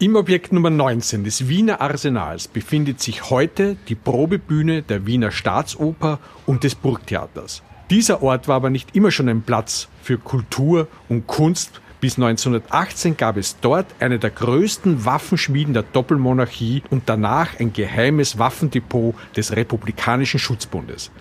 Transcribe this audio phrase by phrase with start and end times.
[0.00, 6.18] Im Objekt Nummer 19 des Wiener Arsenals befindet sich heute die Probebühne der Wiener Staatsoper
[6.46, 7.62] und des Burgtheaters.
[7.90, 11.80] Dieser Ort war aber nicht immer schon ein Platz für Kultur und Kunst.
[12.00, 18.36] Bis 1918 gab es dort eine der größten Waffenschmieden der Doppelmonarchie und danach ein geheimes
[18.36, 21.12] Waffendepot des Republikanischen Schutzbundes.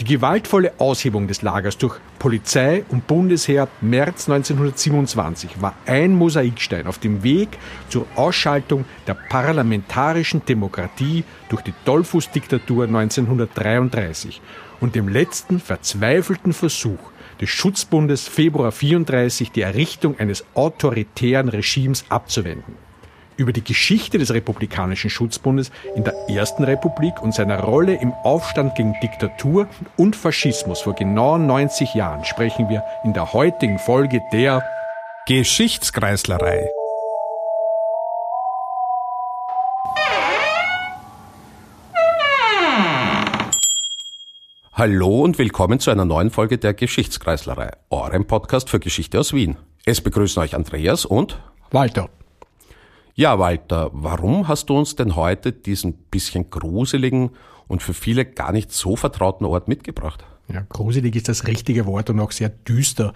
[0.00, 6.96] Die gewaltvolle Aushebung des Lagers durch Polizei und Bundesheer März 1927 war ein Mosaikstein auf
[6.96, 7.50] dem Weg
[7.90, 14.40] zur Ausschaltung der parlamentarischen Demokratie durch die Dollfuß-Diktatur 1933
[14.80, 22.89] und dem letzten verzweifelten Versuch des Schutzbundes Februar 34 die Errichtung eines autoritären Regimes abzuwenden
[23.40, 28.74] über die Geschichte des Republikanischen Schutzbundes in der Ersten Republik und seiner Rolle im Aufstand
[28.74, 29.66] gegen Diktatur
[29.96, 34.62] und Faschismus vor genau 90 Jahren sprechen wir in der heutigen Folge der
[35.26, 36.68] Geschichtskreislerei.
[44.74, 49.56] Hallo und willkommen zu einer neuen Folge der Geschichtskreislerei, eurem Podcast für Geschichte aus Wien.
[49.86, 51.38] Es begrüßen euch Andreas und
[51.70, 52.08] Walter.
[53.14, 57.30] Ja, Walter, warum hast du uns denn heute diesen bisschen gruseligen
[57.66, 60.24] und für viele gar nicht so vertrauten Ort mitgebracht?
[60.52, 63.12] Ja, gruselig ist das richtige Wort und auch sehr düster.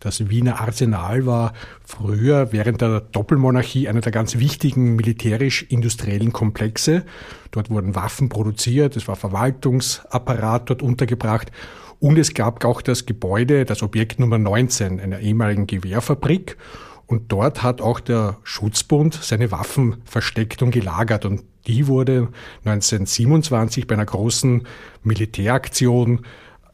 [0.00, 7.04] Das Wiener Arsenal war früher während der Doppelmonarchie einer der ganz wichtigen militärisch-industriellen Komplexe.
[7.52, 11.52] Dort wurden Waffen produziert, es war Verwaltungsapparat dort untergebracht
[12.00, 16.58] und es gab auch das Gebäude, das Objekt Nummer 19 einer ehemaligen Gewehrfabrik.
[17.06, 21.24] Und dort hat auch der Schutzbund seine Waffen versteckt und gelagert.
[21.24, 22.28] Und die wurde
[22.64, 24.66] 1927 bei einer großen
[25.02, 26.20] Militäraktion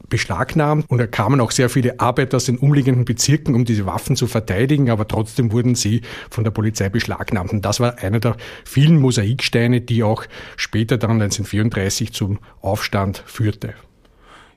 [0.09, 4.17] beschlagnahmt und da kamen auch sehr viele Arbeiter aus den umliegenden Bezirken, um diese Waffen
[4.17, 7.53] zu verteidigen, aber trotzdem wurden sie von der Polizei beschlagnahmt.
[7.53, 10.25] Und das war einer der vielen Mosaiksteine, die auch
[10.57, 13.75] später dann 1934 zum Aufstand führte.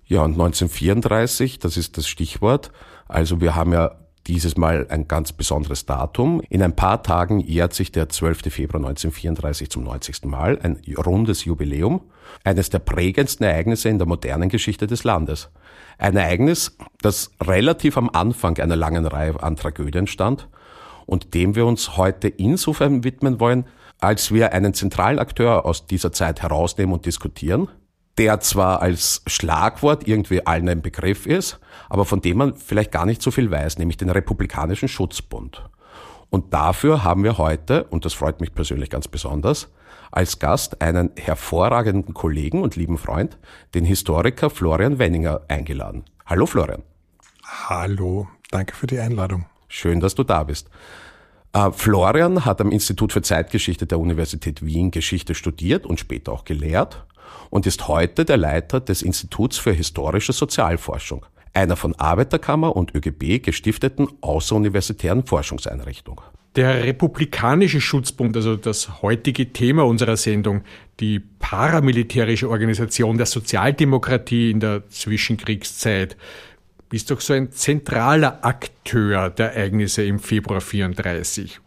[0.06, 2.72] Ja, und 1934, das ist das Stichwort.
[3.08, 3.96] Also wir haben ja
[4.28, 6.42] dieses Mal ein ganz besonderes Datum.
[6.50, 8.54] In ein paar Tagen jährt sich der 12.
[8.54, 10.26] Februar 1934 zum 90.
[10.26, 12.02] Mal, ein rundes Jubiläum,
[12.44, 15.50] eines der prägendsten Ereignisse in der modernen Geschichte des Landes.
[15.98, 20.48] Ein Ereignis, das relativ am Anfang einer langen Reihe an Tragödien stand
[21.06, 23.66] und dem wir uns heute insofern widmen wollen,
[24.00, 27.70] als wir einen zentralen Akteur aus dieser Zeit herausnehmen und diskutieren,
[28.18, 31.60] der zwar als Schlagwort irgendwie allen ein Begriff ist,
[31.90, 35.64] aber von dem man vielleicht gar nicht so viel weiß, nämlich den Republikanischen Schutzbund.
[36.30, 39.70] Und dafür haben wir heute, und das freut mich persönlich ganz besonders,
[40.12, 43.38] als Gast einen hervorragenden Kollegen und lieben Freund,
[43.74, 46.06] den Historiker Florian Wenninger, eingeladen.
[46.26, 46.84] Hallo Florian.
[47.44, 49.46] Hallo, danke für die Einladung.
[49.68, 50.70] Schön, dass du da bist.
[51.54, 56.46] Äh, Florian hat am Institut für Zeitgeschichte der Universität Wien Geschichte studiert und später auch
[56.46, 57.06] gelehrt
[57.50, 63.44] und ist heute der Leiter des Instituts für historische Sozialforschung, einer von Arbeiterkammer und ÖGB
[63.44, 66.22] gestifteten außeruniversitären Forschungseinrichtung.
[66.56, 70.62] Der Republikanische Schutzbund, also das heutige Thema unserer Sendung,
[71.00, 76.16] die paramilitärische Organisation der Sozialdemokratie in der Zwischenkriegszeit,
[76.92, 81.60] ist doch so ein zentraler Akteur der Ereignisse im Februar 34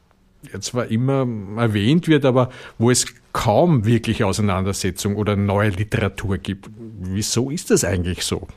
[0.52, 1.26] der zwar immer
[1.56, 6.70] erwähnt wird, aber wo es kaum wirklich Auseinandersetzung oder neue Literatur gibt.
[7.00, 8.48] Wieso ist das eigentlich so?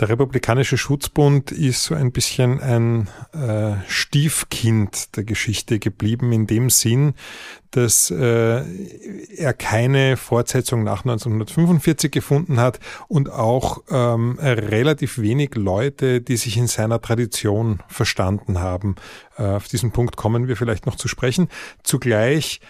[0.00, 6.70] Der Republikanische Schutzbund ist so ein bisschen ein äh, Stiefkind der Geschichte geblieben, in dem
[6.70, 7.12] Sinn,
[7.70, 8.62] dass äh,
[9.36, 16.56] er keine Fortsetzung nach 1945 gefunden hat und auch ähm, relativ wenig Leute, die sich
[16.56, 18.96] in seiner Tradition verstanden haben.
[19.36, 21.48] Äh, auf diesen Punkt kommen wir vielleicht noch zu sprechen.
[21.82, 22.62] Zugleich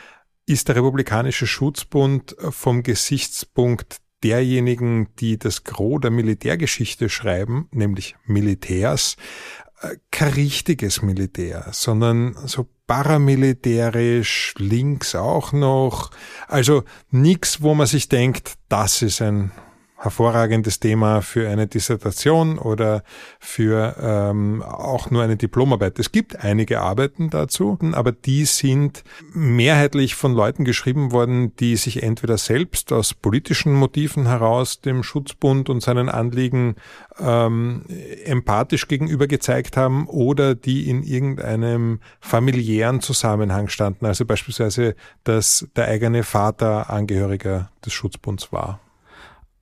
[0.50, 9.16] ist der Republikanische Schutzbund vom Gesichtspunkt derjenigen, die das Gros der Militärgeschichte schreiben, nämlich Militärs,
[9.80, 16.10] äh, kein richtiges Militär, sondern so paramilitärisch, links auch noch.
[16.48, 19.52] Also nichts, wo man sich denkt, das ist ein
[20.00, 23.02] hervorragendes Thema für eine Dissertation oder
[23.38, 25.98] für ähm, auch nur eine Diplomarbeit.
[25.98, 29.04] Es gibt einige Arbeiten dazu, aber die sind
[29.34, 35.68] mehrheitlich von Leuten geschrieben worden, die sich entweder selbst aus politischen Motiven heraus dem Schutzbund
[35.68, 36.76] und seinen Anliegen
[37.18, 37.82] ähm,
[38.24, 44.94] empathisch gegenüber gezeigt haben oder die in irgendeinem familiären Zusammenhang standen, also beispielsweise,
[45.24, 48.80] dass der eigene Vater Angehöriger des Schutzbunds war.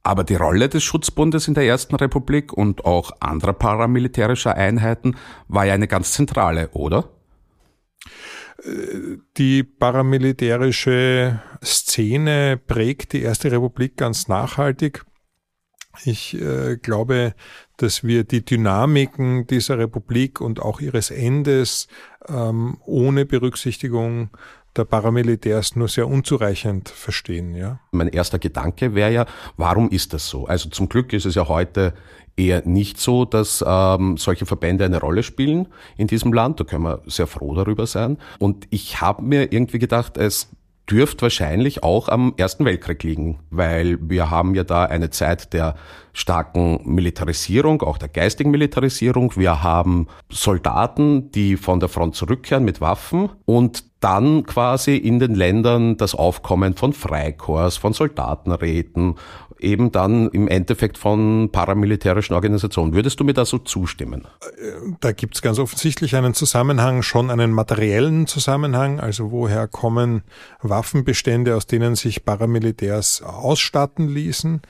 [0.03, 5.17] Aber die Rolle des Schutzbundes in der Ersten Republik und auch anderer paramilitärischer Einheiten
[5.49, 7.11] war ja eine ganz zentrale, oder?
[9.37, 15.05] die paramilitärische Szene prägt die Erste Republik ganz nachhaltig.
[16.05, 17.35] Ich äh, glaube,
[17.77, 21.89] dass wir die Dynamiken dieser Republik und auch ihres Endes
[22.29, 24.31] ähm, ohne Berücksichtigung
[24.77, 27.55] der Paramilitärs nur sehr unzureichend verstehen.
[27.55, 27.81] Ja?
[27.93, 29.27] Mein erster Gedanke wäre ja,
[29.57, 30.47] warum ist das so?
[30.47, 31.95] Also zum Glück ist es ja heute
[32.37, 36.61] eher nicht so, dass ähm, solche Verbände eine Rolle spielen in diesem Land.
[36.61, 38.19] Da können wir sehr froh darüber sein.
[38.39, 40.49] Und ich habe mir irgendwie gedacht, es
[40.91, 45.75] dürfte wahrscheinlich auch am Ersten Weltkrieg liegen, weil wir haben ja da eine Zeit der
[46.19, 49.37] starken Militarisierung, auch der geistigen Militarisierung.
[49.37, 55.35] Wir haben Soldaten, die von der Front zurückkehren mit Waffen und dann quasi in den
[55.35, 59.17] Ländern das Aufkommen von Freikorps, von Soldatenräten,
[59.59, 62.95] eben dann im Endeffekt von paramilitärischen Organisationen.
[62.95, 64.27] Würdest du mir da so zustimmen?
[65.01, 69.01] Da gibt es ganz offensichtlich einen Zusammenhang, schon einen materiellen Zusammenhang.
[69.01, 70.23] Also woher kommen
[70.63, 74.63] Waffenbestände, aus denen sich Paramilitärs ausstatten ließen?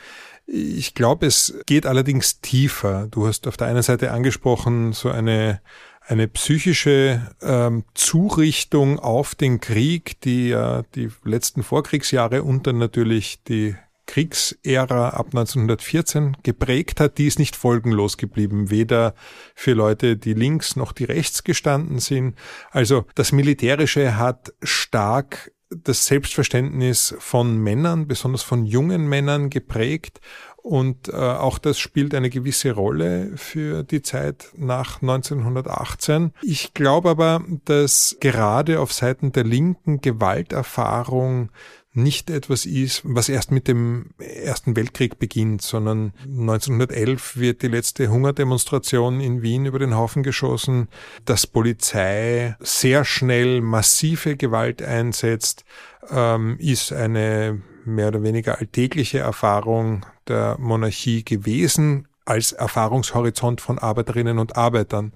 [0.51, 3.07] Ich glaube, es geht allerdings tiefer.
[3.11, 5.61] Du hast auf der einen Seite angesprochen, so eine
[6.09, 13.43] eine psychische ähm, Zurichtung auf den Krieg, die ja die letzten Vorkriegsjahre und dann natürlich
[13.45, 19.15] die Kriegsära ab 1914 geprägt hat, die ist nicht folgenlos geblieben, weder
[19.55, 22.35] für Leute, die links noch die rechts gestanden sind.
[22.71, 30.21] Also das Militärische hat stark das Selbstverständnis von Männern, besonders von jungen Männern geprägt
[30.69, 36.33] und äh, auch das spielt eine gewisse Rolle für die Zeit nach 1918.
[36.43, 41.51] Ich glaube aber, dass gerade auf Seiten der Linken Gewalterfahrung
[41.99, 48.09] nicht etwas ist, was erst mit dem Ersten Weltkrieg beginnt, sondern 1911 wird die letzte
[48.09, 50.89] Hungerdemonstration in Wien über den Haufen geschossen,
[51.25, 55.65] dass Polizei sehr schnell massive Gewalt einsetzt,
[56.11, 64.39] ähm, ist eine mehr oder weniger alltägliche Erfahrung der Monarchie gewesen als Erfahrungshorizont von Arbeiterinnen
[64.39, 65.13] und Arbeitern.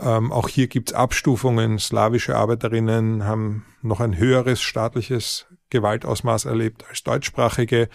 [0.00, 1.78] Ähm, auch hier gibt's Abstufungen.
[1.78, 7.88] Slawische Arbeiterinnen haben noch ein höheres staatliches Gewaltausmaß erlebt als deutschsprachige,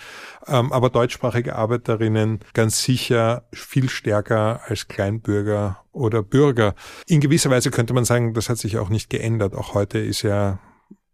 [0.48, 6.76] ähm, aber deutschsprachige Arbeiterinnen ganz sicher viel stärker als Kleinbürger oder Bürger.
[7.08, 9.56] In gewisser Weise könnte man sagen, das hat sich auch nicht geändert.
[9.56, 10.60] Auch heute ist ja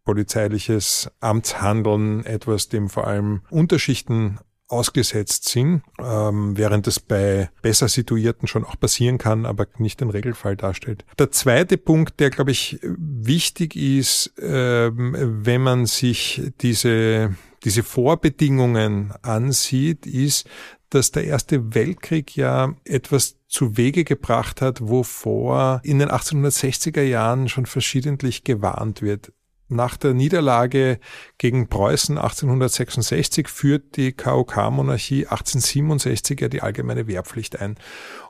[0.07, 8.47] polizeiliches Amtshandeln etwas, dem vor allem Unterschichten ausgesetzt sind, ähm, während es bei besser situierten
[8.47, 11.05] schon auch passieren kann, aber nicht den Regelfall darstellt.
[11.17, 19.13] Der zweite Punkt, der, glaube ich, wichtig ist, ähm, wenn man sich diese, diese Vorbedingungen
[19.21, 20.47] ansieht, ist,
[20.89, 27.49] dass der Erste Weltkrieg ja etwas zu Wege gebracht hat, wovor in den 1860er Jahren
[27.49, 29.31] schon verschiedentlich gewarnt wird.
[29.69, 30.99] Nach der Niederlage
[31.37, 37.75] gegen Preußen 1866 führt die KOK-Monarchie 1867 ja die allgemeine Wehrpflicht ein.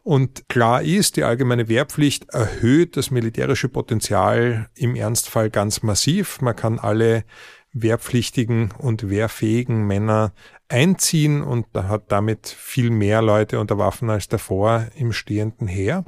[0.01, 6.41] Und klar ist, die allgemeine Wehrpflicht erhöht das militärische Potenzial im Ernstfall ganz massiv.
[6.41, 7.23] Man kann alle
[7.71, 10.33] wehrpflichtigen und wehrfähigen Männer
[10.69, 16.03] einziehen und hat damit viel mehr Leute unter Waffen als davor im stehenden Heer.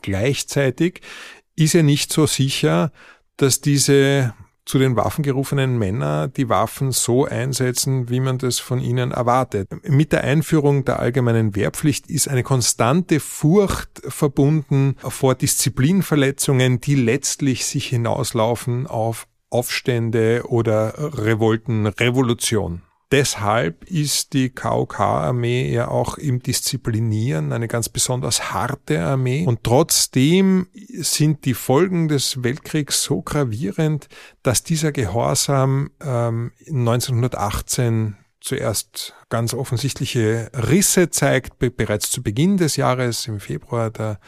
[0.00, 1.00] Gleichzeitig
[1.54, 2.90] ist er nicht so sicher,
[3.42, 4.34] dass diese
[4.64, 9.68] zu den Waffen gerufenen Männer die Waffen so einsetzen, wie man das von ihnen erwartet.
[9.82, 17.66] Mit der Einführung der allgemeinen Wehrpflicht ist eine konstante Furcht verbunden vor Disziplinverletzungen, die letztlich
[17.66, 22.82] sich hinauslaufen auf Aufstände oder Revolten, Revolution.
[23.12, 29.44] Deshalb ist die KOK-Armee ja auch im Disziplinieren eine ganz besonders harte Armee.
[29.46, 34.08] Und trotzdem sind die Folgen des Weltkriegs so gravierend,
[34.42, 43.28] dass dieser Gehorsam ähm, 1918 zuerst ganz offensichtliche Risse zeigt, bereits zu Beginn des Jahres,
[43.28, 44.20] im Februar der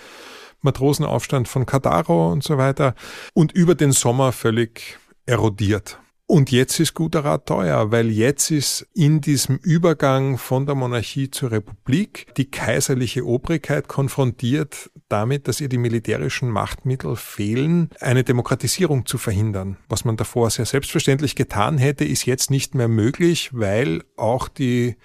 [0.60, 2.94] Matrosenaufstand von Kadaro und so weiter,
[3.32, 5.98] und über den Sommer völlig erodiert.
[6.26, 11.30] Und jetzt ist guter Rat teuer, weil jetzt ist in diesem Übergang von der Monarchie
[11.30, 19.04] zur Republik die kaiserliche Obrigkeit konfrontiert damit, dass ihr die militärischen Machtmittel fehlen, eine Demokratisierung
[19.04, 19.76] zu verhindern.
[19.88, 24.96] Was man davor sehr selbstverständlich getan hätte, ist jetzt nicht mehr möglich, weil auch die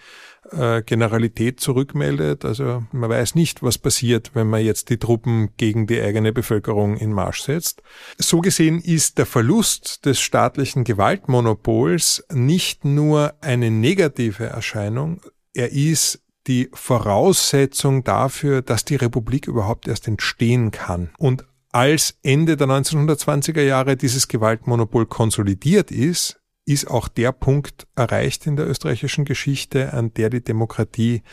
[0.51, 2.45] äh, Generalität zurückmeldet.
[2.45, 6.97] Also man weiß nicht, was passiert, wenn man jetzt die Truppen gegen die eigene Bevölkerung
[6.97, 7.81] in Marsch setzt.
[8.17, 15.21] So gesehen ist der Verlust des staatlichen Gewaltmonopols nicht nur eine negative Erscheinung,
[15.53, 21.11] er ist die Voraussetzung dafür, dass die Republik überhaupt erst entstehen kann.
[21.17, 26.38] Und als Ende der 1920er Jahre dieses Gewaltmonopol konsolidiert ist,
[26.69, 31.23] ist auch der Punkt erreicht in der österreichischen Geschichte, an der die Demokratie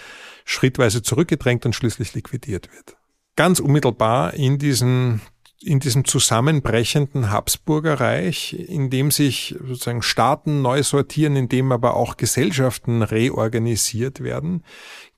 [0.45, 2.97] schrittweise zurückgedrängt und schließlich liquidiert wird.
[3.37, 5.21] Ganz unmittelbar in diesem
[5.62, 12.19] in diesem zusammenbrechenden Habsburgerreich, in dem sich sozusagen Staaten neu sortieren, in dem aber auch
[12.19, 14.64] Gesellschaften reorganisiert werden,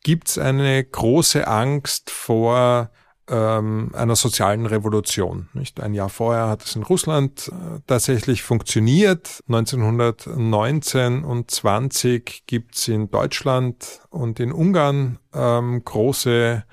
[0.05, 2.91] gibt es eine große Angst vor
[3.29, 5.49] ähm, einer sozialen Revolution.
[5.53, 5.81] Nicht?
[5.81, 9.43] Ein Jahr vorher hat es in Russland äh, tatsächlich funktioniert.
[9.49, 16.65] 1919 und 20 gibt es in Deutschland und in Ungarn ähm, große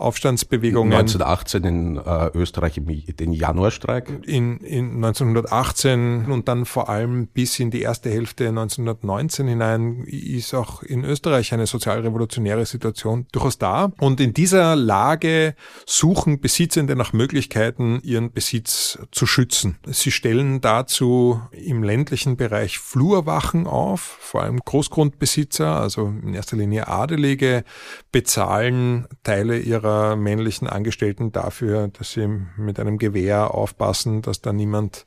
[0.00, 0.92] Aufstandsbewegungen.
[0.92, 4.08] 1918 in äh, Österreich den Januarstreik.
[4.26, 10.54] In, in 1918 und dann vor allem bis in die erste Hälfte 1919 hinein ist
[10.54, 13.92] auch in Österreich eine sozialrevolutionäre Situation durchaus da.
[13.98, 15.54] Und in dieser Lage
[15.86, 19.78] suchen Besitzende nach Möglichkeiten, ihren Besitz zu schützen.
[19.86, 26.88] Sie stellen dazu im ländlichen Bereich Flurwachen auf, vor allem Großgrundbesitzer, also in erster Linie
[26.88, 27.64] Adelige,
[28.12, 34.52] bezahlen Teile ihrer ihrer männlichen Angestellten dafür, dass sie mit einem Gewehr aufpassen, dass da
[34.52, 35.04] niemand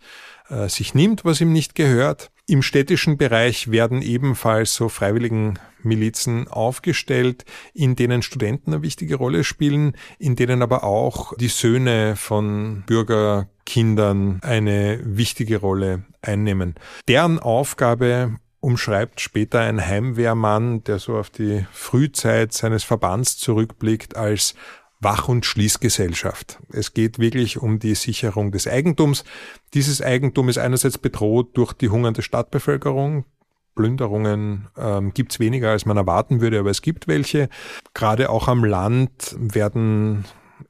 [0.49, 2.31] äh, sich nimmt, was ihm nicht gehört.
[2.45, 9.45] Im städtischen Bereich werden ebenfalls so freiwilligen Milizen aufgestellt, in denen Studenten eine wichtige Rolle
[9.45, 16.75] spielen, in denen aber auch die Söhne von Bürgerkindern eine wichtige Rolle einnehmen.
[17.07, 24.55] Deren Aufgabe umschreibt später ein Heimwehrmann, der so auf die Frühzeit seines Verbands zurückblickt, als
[25.01, 26.60] Wach- und Schließgesellschaft.
[26.72, 29.25] Es geht wirklich um die Sicherung des Eigentums.
[29.74, 33.25] Dieses Eigentum ist einerseits bedroht durch die hungernde Stadtbevölkerung.
[33.75, 37.50] Plünderungen ähm, gibt es weniger, als man erwarten würde, aber es gibt welche.
[37.93, 40.24] Gerade auch am Land werden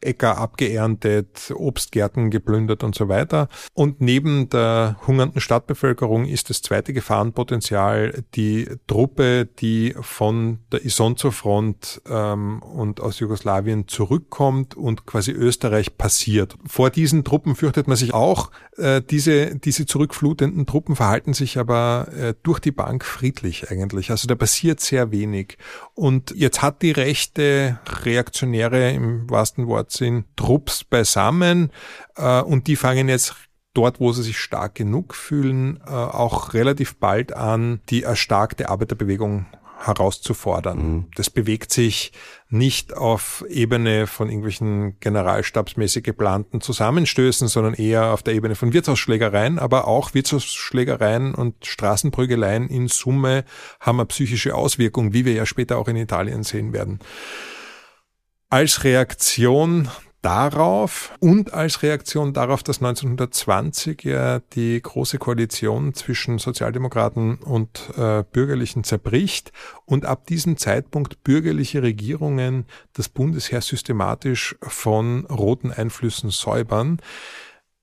[0.05, 3.47] Äcker abgeerntet, Obstgärten geplündert und so weiter.
[3.73, 12.01] Und neben der hungernden Stadtbevölkerung ist das zweite Gefahrenpotenzial die Truppe, die von der Isonzo-Front
[12.09, 16.55] ähm, und aus Jugoslawien zurückkommt und quasi Österreich passiert.
[16.65, 18.51] Vor diesen Truppen fürchtet man sich auch.
[18.77, 24.11] Äh, diese, diese zurückflutenden Truppen verhalten sich aber äh, durch die Bank friedlich eigentlich.
[24.11, 25.57] Also da passiert sehr wenig.
[25.93, 31.71] Und jetzt hat die rechte Reaktionäre im wahrsten Wort sind Trupps beisammen
[32.15, 33.35] äh, und die fangen jetzt
[33.73, 39.45] dort, wo sie sich stark genug fühlen, äh, auch relativ bald an, die erstarkte Arbeiterbewegung
[39.85, 40.77] herauszufordern.
[40.77, 41.05] Mhm.
[41.15, 42.13] Das bewegt sich
[42.49, 49.59] nicht auf Ebene von irgendwelchen generalstabsmäßig geplanten Zusammenstößen, sondern eher auf der Ebene von Wirtshausschlägereien,
[49.59, 53.43] aber auch Wirtshausschlägereien und Straßenprügeleien in Summe
[53.79, 56.99] haben eine psychische Auswirkung, wie wir ja später auch in Italien sehen werden.
[58.53, 59.89] Als Reaktion
[60.21, 68.23] darauf und als Reaktion darauf, dass 1920 ja die große Koalition zwischen Sozialdemokraten und äh,
[68.31, 69.51] Bürgerlichen zerbricht
[69.85, 76.99] und ab diesem Zeitpunkt bürgerliche Regierungen das Bundesheer systematisch von roten Einflüssen säubern,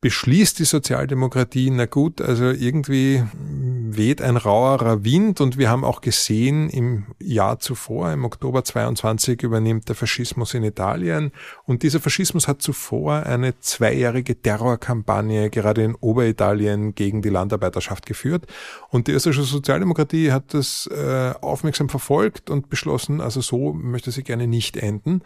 [0.00, 6.00] beschließt die Sozialdemokratie, na gut, also irgendwie weht ein rauerer Wind und wir haben auch
[6.00, 11.32] gesehen, im Jahr zuvor, im Oktober 22, übernimmt der Faschismus in Italien
[11.66, 18.46] und dieser Faschismus hat zuvor eine zweijährige Terrorkampagne gerade in Oberitalien gegen die Landarbeiterschaft geführt
[18.88, 24.22] und die österreichische Sozialdemokratie hat das äh, aufmerksam verfolgt und beschlossen, also so möchte sie
[24.22, 25.22] gerne nicht enden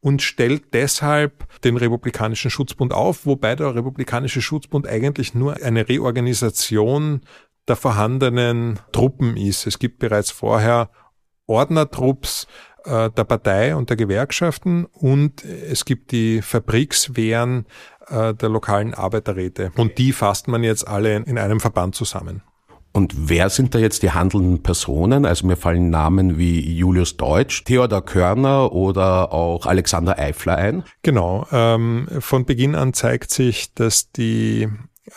[0.00, 7.20] und stellt deshalb den Republikanischen Schutzbund auf, wobei der Republikanische Schutzbund eigentlich nur eine Reorganisation
[7.68, 9.66] der vorhandenen Truppen ist.
[9.66, 10.90] Es gibt bereits vorher
[11.46, 12.46] Ordnertrupps
[12.84, 17.66] äh, der Partei und der Gewerkschaften und es gibt die Fabrikswehren
[18.08, 19.72] äh, der lokalen Arbeiterräte.
[19.76, 22.42] Und die fasst man jetzt alle in einem Verband zusammen.
[22.92, 25.24] Und wer sind da jetzt die handelnden Personen?
[25.24, 30.82] Also mir fallen Namen wie Julius Deutsch, Theodor Körner oder auch Alexander Eifler ein.
[31.02, 31.46] Genau.
[31.52, 34.68] Ähm, von Beginn an zeigt sich, dass die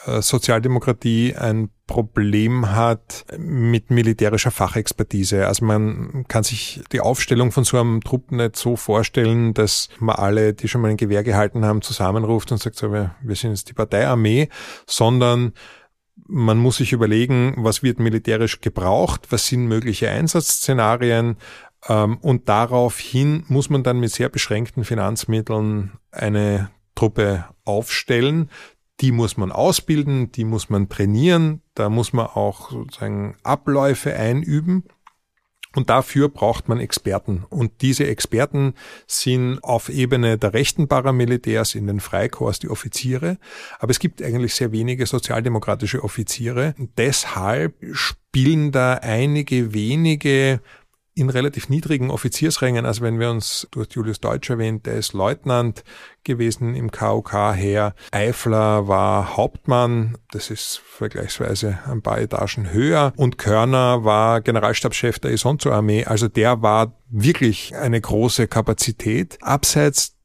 [0.06, 5.48] äh, Sozialdemokratie ein Problem hat mit militärischer Fachexpertise.
[5.48, 10.16] Also man kann sich die Aufstellung von so einem Trupp nicht so vorstellen, dass man
[10.16, 13.52] alle, die schon mal ein Gewehr gehalten haben, zusammenruft und sagt, so, wir, wir sind
[13.52, 14.50] jetzt die Parteiarmee,
[14.88, 15.54] sondern
[16.28, 21.38] man muss sich überlegen, was wird militärisch gebraucht, was sind mögliche Einsatzszenarien
[21.88, 28.50] ähm, und daraufhin muss man dann mit sehr beschränkten Finanzmitteln eine Truppe aufstellen.
[29.02, 34.84] Die muss man ausbilden, die muss man trainieren, da muss man auch sozusagen Abläufe einüben.
[35.76, 37.46] Und dafür braucht man Experten.
[37.50, 38.76] Und diese Experten
[39.08, 43.38] sind auf Ebene der rechten Paramilitärs in den Freikorps die Offiziere.
[43.80, 46.76] Aber es gibt eigentlich sehr wenige sozialdemokratische Offiziere.
[46.98, 50.62] Deshalb spielen da einige wenige
[51.16, 55.14] in relativ niedrigen Offiziersrängen, also wenn wir uns, du hast Julius Deutsch erwähnt, der ist
[55.14, 55.84] Leutnant
[56.24, 57.94] gewesen im KOK her.
[58.12, 63.14] Eifler war Hauptmann, das ist vergleichsweise ein paar Etagen höher.
[63.16, 69.38] Und Körner war Generalstabschef der Isonzo-Armee, also der war wirklich eine große Kapazität.
[69.42, 70.16] Abseits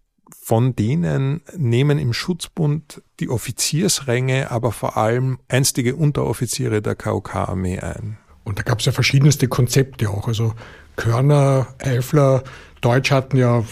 [0.49, 8.17] von denen nehmen im Schutzbund die Offiziersränge, aber vor allem einstige Unteroffiziere der KOK-Armee ein.
[8.49, 10.27] Und da gab es ja verschiedenste Konzepte auch.
[10.27, 10.55] Also
[10.97, 12.43] Körner, Eifler,
[12.81, 13.63] Deutsch hatten ja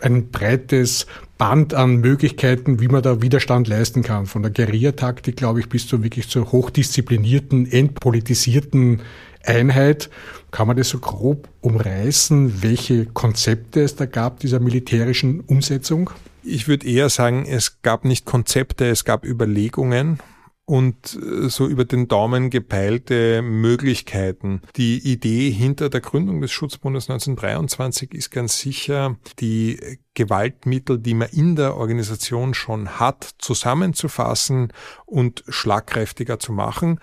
[0.00, 1.06] ein breites
[1.38, 4.26] Band an Möglichkeiten, wie man da Widerstand leisten kann.
[4.26, 9.00] Von der Guerillataktik, glaube ich, bis zu wirklich zur hochdisziplinierten, entpolitisierten
[9.42, 10.10] Einheit.
[10.50, 16.10] Kann man das so grob umreißen, welche Konzepte es da gab, dieser militärischen Umsetzung?
[16.42, 20.20] Ich würde eher sagen, es gab nicht Konzepte, es gab Überlegungen
[20.66, 24.60] und äh, so über den Daumen gepeilte Möglichkeiten.
[24.76, 29.78] Die Idee hinter der Gründung des Schutzbundes 1923 ist ganz sicher, die
[30.14, 34.72] Gewaltmittel, die man in der Organisation schon hat, zusammenzufassen
[35.06, 36.98] und schlagkräftiger zu machen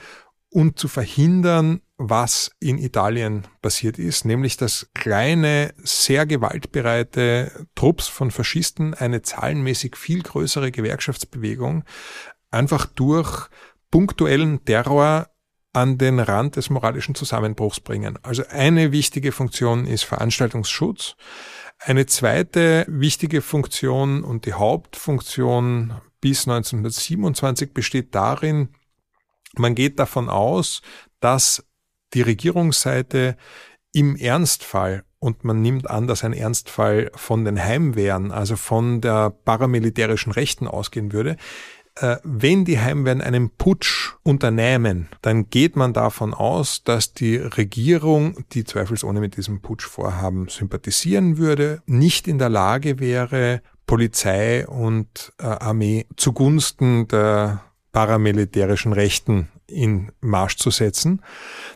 [0.49, 8.29] und zu verhindern, was in Italien passiert ist, nämlich dass kleine, sehr gewaltbereite Trupps von
[8.29, 11.83] Faschisten eine zahlenmäßig viel größere Gewerkschaftsbewegung
[12.53, 13.49] einfach durch
[13.91, 15.27] punktuellen Terror
[15.73, 18.19] an den Rand des moralischen Zusammenbruchs bringen.
[18.21, 21.15] Also eine wichtige Funktion ist Veranstaltungsschutz.
[21.79, 28.69] Eine zweite wichtige Funktion und die Hauptfunktion bis 1927 besteht darin,
[29.55, 30.81] man geht davon aus,
[31.19, 31.65] dass
[32.13, 33.35] die Regierungsseite
[33.91, 39.29] im Ernstfall und man nimmt an, dass ein Ernstfall von den Heimwehren, also von der
[39.29, 41.37] paramilitärischen Rechten ausgehen würde,
[41.95, 48.43] äh, wenn die Heimwehren einen Putsch unternehmen, dann geht man davon aus, dass die Regierung,
[48.53, 55.45] die zweifelsohne mit diesem Putschvorhaben sympathisieren würde, nicht in der Lage wäre, Polizei und äh,
[55.45, 61.21] Armee zugunsten der paramilitärischen Rechten in Marsch zu setzen.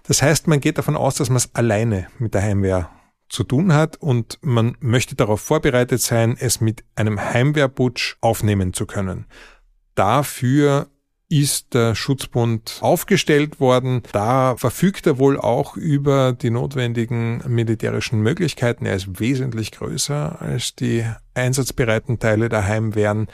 [0.08, 2.89] Das heißt, man geht davon aus, dass man es alleine mit der Heimwehr
[3.30, 8.86] zu tun hat und man möchte darauf vorbereitet sein, es mit einem Heimwehrputsch aufnehmen zu
[8.86, 9.25] können.
[9.97, 10.91] Dafür
[11.27, 14.03] ist der Schutzbund aufgestellt worden.
[14.12, 18.86] Da verfügt er wohl auch über die notwendigen militärischen Möglichkeiten.
[18.86, 23.27] Er ist wesentlich größer als die einsatzbereiten Teile der Heimwehren.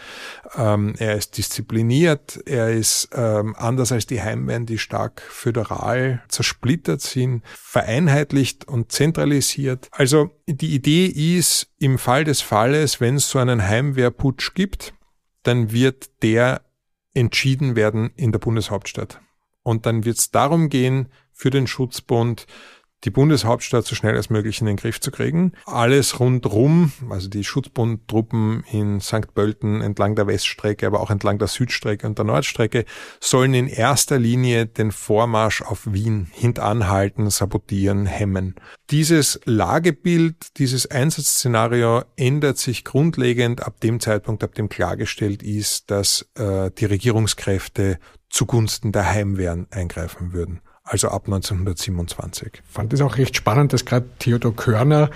[0.56, 2.40] Ähm, er ist diszipliniert.
[2.46, 9.90] Er ist ähm, anders als die Heimwehren, die stark föderal zersplittert sind, vereinheitlicht und zentralisiert.
[9.92, 14.94] Also die Idee ist, im Fall des Falles, wenn es so einen Heimwehrputsch gibt,
[15.44, 16.62] dann wird der
[17.14, 19.22] entschieden werden in der Bundeshauptstadt.
[19.62, 22.48] Und dann wird es darum gehen, für den Schutzbund
[23.04, 25.52] die Bundeshauptstadt so schnell als möglich in den Griff zu kriegen.
[25.66, 29.34] Alles rundrum, also die Schutzbundtruppen in St.
[29.34, 32.86] Pölten entlang der Weststrecke, aber auch entlang der Südstrecke und der Nordstrecke,
[33.20, 38.56] sollen in erster Linie den Vormarsch auf Wien hintanhalten, sabotieren, hemmen.
[38.90, 46.30] Dieses Lagebild, dieses Einsatzszenario ändert sich grundlegend ab dem Zeitpunkt, ab dem klargestellt ist, dass
[46.36, 52.52] äh, die Regierungskräfte zugunsten der Heimwehren eingreifen würden also ab 1927.
[52.54, 55.10] Ich fand es auch recht spannend, dass gerade Theodor Körner,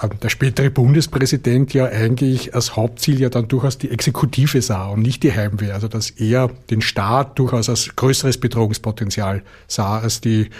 [0.00, 5.02] äh, der spätere Bundespräsident, ja eigentlich als Hauptziel ja dann durchaus die Exekutive sah und
[5.02, 5.74] nicht die Heimwehr.
[5.74, 10.50] Also dass er den Staat durchaus als größeres Bedrohungspotenzial sah als die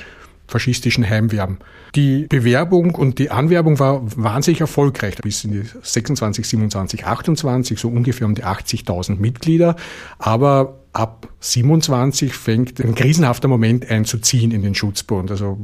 [0.46, 1.58] faschistischen Heimwehren.
[1.94, 5.16] Die Bewerbung und die Anwerbung war wahnsinnig erfolgreich.
[5.16, 9.76] Bis in die 26, 27, 28, so ungefähr um die 80.000 Mitglieder.
[10.18, 15.30] Aber ab 27 fängt ein krisenhafter Moment einzuziehen in den Schutzbund.
[15.30, 15.58] Also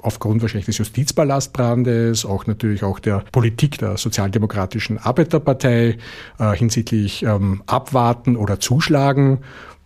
[0.00, 5.98] aufgrund wahrscheinlich des Justizpalastbrandes, auch natürlich auch der Politik der Sozialdemokratischen Arbeiterpartei
[6.38, 9.38] äh, hinsichtlich ähm, Abwarten oder Zuschlagen.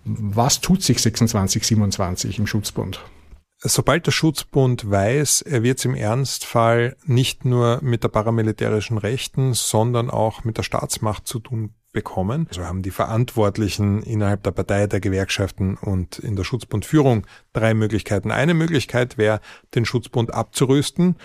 [0.04, 3.00] Was tut sich 26, 27 im Schutzbund?
[3.60, 9.52] Sobald der Schutzbund weiß, er wird es im Ernstfall nicht nur mit der paramilitärischen Rechten,
[9.52, 12.46] sondern auch mit der Staatsmacht zu tun bekommen.
[12.52, 18.30] So haben die Verantwortlichen innerhalb der Partei, der Gewerkschaften und in der Schutzbundführung drei Möglichkeiten.
[18.30, 19.40] Eine Möglichkeit wäre,
[19.74, 21.16] den Schutzbund abzurüsten,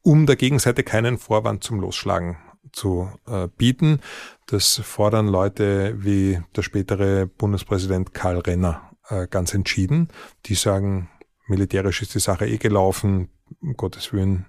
[0.00, 2.38] um der Gegenseite keinen Vorwand zum Losschlagen
[2.72, 4.00] zu äh, bieten.
[4.46, 10.08] Das fordern Leute wie der spätere Bundespräsident Karl Renner äh, ganz entschieden.
[10.46, 11.10] Die sagen,
[11.46, 13.28] militärisch ist die Sache eh gelaufen,
[13.60, 14.46] um Gottes Willen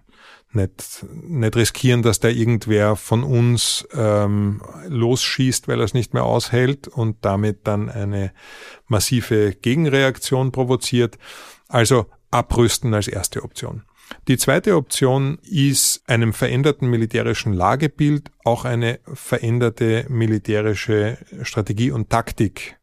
[0.55, 6.23] nicht, nicht riskieren, dass da irgendwer von uns ähm, losschießt, weil er es nicht mehr
[6.23, 8.31] aushält und damit dann eine
[8.87, 11.17] massive Gegenreaktion provoziert.
[11.67, 13.83] Also abrüsten als erste Option.
[14.27, 22.77] Die zweite Option ist einem veränderten militärischen Lagebild auch eine veränderte militärische Strategie und Taktik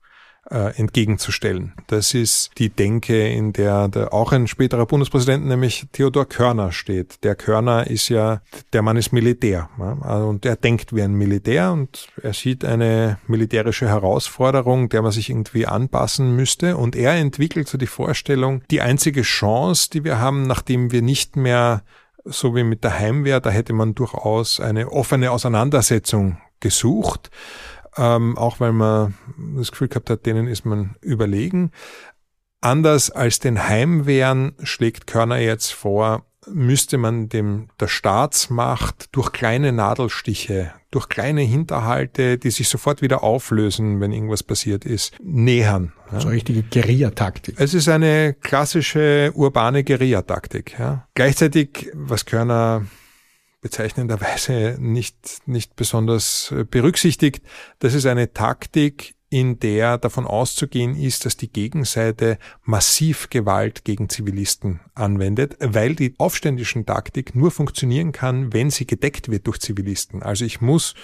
[0.50, 1.72] äh, entgegenzustellen.
[1.86, 7.22] Das ist die Denke, in der, der auch ein späterer Bundespräsident, nämlich Theodor Körner steht.
[7.24, 11.14] Der Körner ist ja, der Mann ist Militär ja, also, und er denkt wie ein
[11.14, 17.14] Militär und er sieht eine militärische Herausforderung, der man sich irgendwie anpassen müsste und er
[17.14, 21.82] entwickelt so die Vorstellung, die einzige Chance, die wir haben, nachdem wir nicht mehr
[22.24, 27.30] so wie mit der Heimwehr, da hätte man durchaus eine offene Auseinandersetzung gesucht
[27.96, 29.14] ähm, auch weil man
[29.57, 31.72] das Gefühl gehabt hat, denen ist man überlegen.
[32.61, 39.72] Anders als den Heimwehren schlägt Körner jetzt vor, müsste man dem der Staatsmacht durch kleine
[39.72, 45.92] Nadelstiche, durch kleine Hinterhalte, die sich sofort wieder auflösen, wenn irgendwas passiert ist, nähern.
[46.11, 46.20] Ja.
[46.20, 47.57] So eine richtige Guerillataktik.
[47.59, 50.76] Es ist eine klassische urbane Guerillataktik.
[50.79, 51.07] Ja.
[51.14, 52.87] Gleichzeitig, was Körner
[53.61, 57.44] bezeichnenderweise nicht, nicht besonders äh, berücksichtigt.
[57.79, 64.09] Das ist eine Taktik, in der davon auszugehen ist, dass die Gegenseite massiv Gewalt gegen
[64.09, 70.25] Zivilisten anwendet, weil die aufständischen Taktik nur funktionieren kann, wenn sie gedeckt wird durch Zivilisten.
[70.25, 70.94] Also ich muss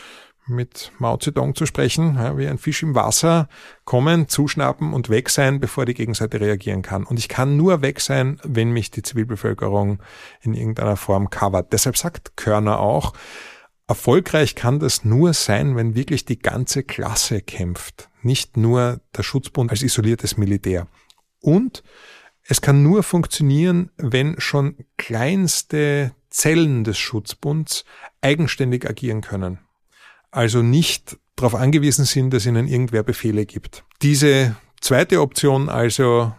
[0.46, 3.48] mit Mao Zedong zu sprechen, ja, wie ein Fisch im Wasser,
[3.84, 7.04] kommen, zuschnappen und weg sein, bevor die Gegenseite reagieren kann.
[7.04, 10.02] Und ich kann nur weg sein, wenn mich die Zivilbevölkerung
[10.40, 11.72] in irgendeiner Form covert.
[11.72, 13.12] Deshalb sagt Körner auch,
[13.88, 19.70] erfolgreich kann das nur sein, wenn wirklich die ganze Klasse kämpft, nicht nur der Schutzbund
[19.70, 20.86] als isoliertes Militär.
[21.40, 21.82] Und
[22.48, 27.84] es kann nur funktionieren, wenn schon kleinste Zellen des Schutzbunds
[28.20, 29.65] eigenständig agieren können
[30.36, 33.84] also nicht darauf angewiesen sind, dass ihnen irgendwer Befehle gibt.
[34.02, 36.32] Diese zweite Option, also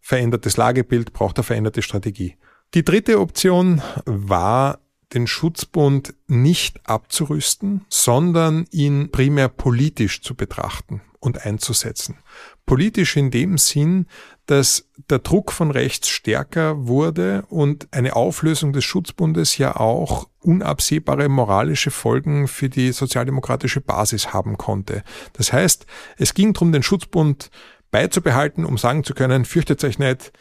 [0.00, 2.36] verändertes Lagebild, braucht eine veränderte Strategie.
[2.74, 4.78] Die dritte Option war,
[5.12, 12.18] den Schutzbund nicht abzurüsten, sondern ihn primär politisch zu betrachten und einzusetzen.
[12.64, 14.06] Politisch in dem Sinn,
[14.50, 21.28] dass der Druck von rechts stärker wurde und eine Auflösung des Schutzbundes ja auch unabsehbare
[21.28, 25.04] moralische Folgen für die sozialdemokratische Basis haben konnte.
[25.34, 25.86] Das heißt,
[26.16, 27.50] es ging darum, den Schutzbund
[27.92, 30.32] beizubehalten, um sagen zu können, fürchtet euch nicht,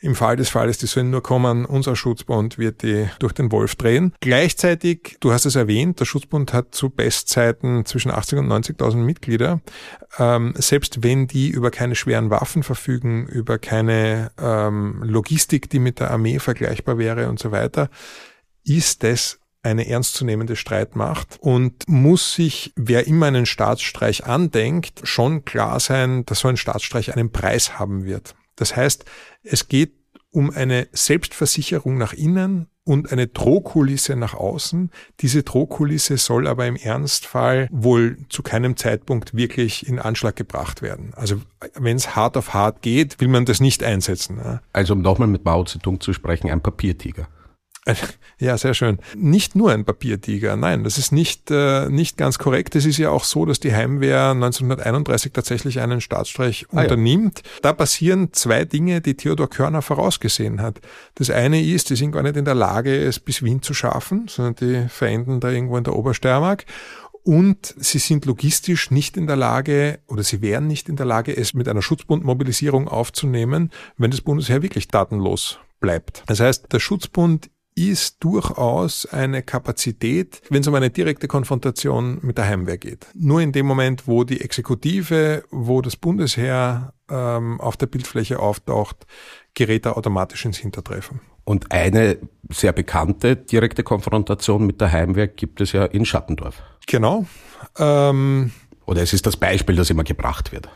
[0.00, 3.74] im Fall des Falles, die sollen nur kommen, unser Schutzbund wird die durch den Wolf
[3.76, 4.12] drehen.
[4.20, 9.60] Gleichzeitig, du hast es erwähnt, der Schutzbund hat zu Bestzeiten zwischen 80 und 90.000 Mitglieder.
[10.18, 16.00] Ähm, selbst wenn die über keine schweren Waffen verfügen, über keine ähm, Logistik, die mit
[16.00, 17.88] der Armee vergleichbar wäre und so weiter,
[18.64, 25.80] ist das eine ernstzunehmende Streitmacht und muss sich, wer immer einen Staatsstreich andenkt, schon klar
[25.80, 28.34] sein, dass so ein Staatsstreich einen Preis haben wird.
[28.56, 29.04] Das heißt,
[29.44, 29.92] es geht
[30.30, 34.90] um eine Selbstversicherung nach innen und eine Drohkulisse nach außen.
[35.20, 41.12] Diese Drohkulisse soll aber im Ernstfall wohl zu keinem Zeitpunkt wirklich in Anschlag gebracht werden.
[41.14, 41.40] Also
[41.74, 44.60] wenn es hart auf hart geht, will man das nicht einsetzen.
[44.72, 47.28] Also um nochmal mit Mao Zedong zu sprechen, ein Papiertiger.
[48.40, 48.98] Ja, sehr schön.
[49.14, 52.74] Nicht nur ein Papiertiger, nein, das ist nicht, äh, nicht ganz korrekt.
[52.74, 57.42] Es ist ja auch so, dass die Heimwehr 1931 tatsächlich einen Staatsstreich ah, unternimmt.
[57.44, 57.50] Ja.
[57.62, 60.80] Da passieren zwei Dinge, die Theodor Körner vorausgesehen hat.
[61.14, 64.26] Das eine ist, die sind gar nicht in der Lage, es bis Wien zu schaffen,
[64.28, 66.64] sondern die verenden da irgendwo in der Obersteiermark.
[67.22, 71.34] Und sie sind logistisch nicht in der Lage oder sie wären nicht in der Lage,
[71.34, 76.22] es mit einer Schutzbundmobilisierung aufzunehmen, wenn das Bundesheer wirklich datenlos bleibt.
[76.26, 82.38] Das heißt, der Schutzbund ist durchaus eine Kapazität, wenn es um eine direkte Konfrontation mit
[82.38, 83.06] der Heimwehr geht.
[83.14, 89.06] Nur in dem Moment, wo die Exekutive, wo das Bundesheer ähm, auf der Bildfläche auftaucht,
[89.54, 91.20] gerät er automatisch ins Hintertreffen.
[91.44, 96.62] Und eine sehr bekannte direkte Konfrontation mit der Heimwehr gibt es ja in Schattendorf.
[96.86, 97.26] Genau.
[97.78, 98.52] Ähm,
[98.86, 100.68] Oder es ist das Beispiel, das immer gebracht wird.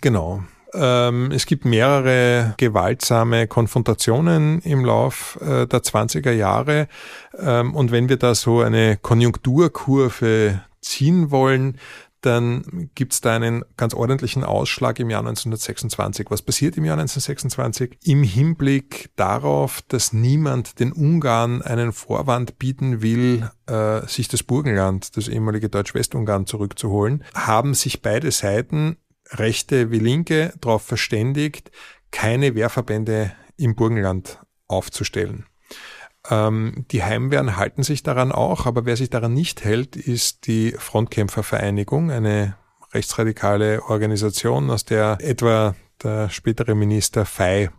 [0.00, 0.42] Genau.
[0.74, 6.88] Ähm, es gibt mehrere gewaltsame Konfrontationen im Lauf äh, der 20er Jahre.
[7.38, 11.78] Ähm, und wenn wir da so eine Konjunkturkurve ziehen wollen,
[12.22, 16.30] dann gibt's da einen ganz ordentlichen Ausschlag im Jahr 1926.
[16.30, 17.98] Was passiert im Jahr 1926?
[18.04, 25.16] Im Hinblick darauf, dass niemand den Ungarn einen Vorwand bieten will, äh, sich das Burgenland,
[25.16, 28.96] das ehemalige Deutsch-Westungarn zurückzuholen, haben sich beide Seiten
[29.32, 31.70] Rechte wie Linke darauf verständigt,
[32.10, 35.46] keine Wehrverbände im Burgenland aufzustellen.
[36.30, 40.72] Ähm, die Heimwehren halten sich daran auch, aber wer sich daran nicht hält, ist die
[40.72, 42.56] Frontkämpfervereinigung, eine
[42.92, 47.70] rechtsradikale Organisation, aus der etwa der spätere Minister Fey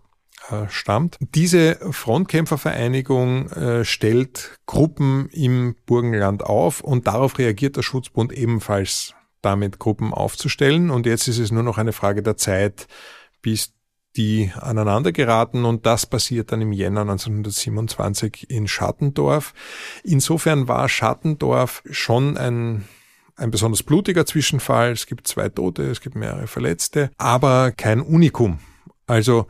[0.49, 1.17] äh, stammt.
[1.19, 9.13] Diese Frontkämpfervereinigung äh, stellt Gruppen im Burgenland auf und darauf reagiert der Schutzbund ebenfalls
[9.43, 10.89] damit Gruppen aufzustellen.
[10.89, 12.87] Und jetzt ist es nur noch eine Frage der Zeit,
[13.41, 13.73] bis
[14.15, 19.53] die aneinander geraten und das passiert dann im Jänner 1927 in Schattendorf.
[20.03, 22.85] Insofern war Schattendorf schon ein
[23.35, 24.91] ein besonders blutiger Zwischenfall.
[24.91, 28.59] Es gibt zwei Tote, es gibt mehrere Verletzte, aber kein Unikum.
[29.07, 29.47] Also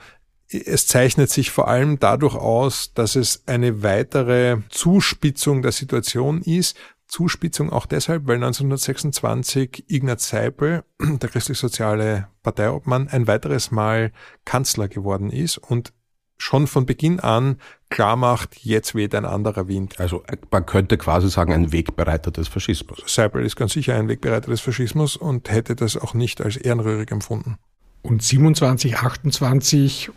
[0.47, 6.77] es zeichnet sich vor allem dadurch aus, dass es eine weitere Zuspitzung der Situation ist.
[7.13, 14.11] Zuspitzung auch deshalb, weil 1926 Ignaz Seipel, der christlich-soziale Parteiobmann, ein weiteres Mal
[14.45, 15.93] Kanzler geworden ist und
[16.39, 17.57] schon von Beginn an
[17.91, 19.99] klar macht, jetzt weht ein anderer Wind.
[19.99, 23.03] Also man könnte quasi sagen, ein Wegbereiter des Faschismus.
[23.05, 27.11] Seipel ist ganz sicher ein Wegbereiter des Faschismus und hätte das auch nicht als ehrenrührig
[27.11, 27.59] empfunden.
[28.01, 30.09] Und 27, 28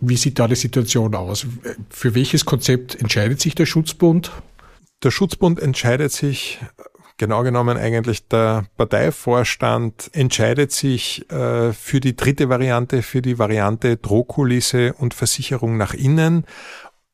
[0.00, 1.46] wie sieht da die Situation aus?
[1.90, 4.32] Für welches Konzept entscheidet sich der Schutzbund?
[5.02, 6.58] Der Schutzbund entscheidet sich,
[7.16, 13.96] genau genommen eigentlich der Parteivorstand entscheidet sich äh, für die dritte Variante, für die Variante
[13.96, 16.44] Drohkulisse und Versicherung nach innen,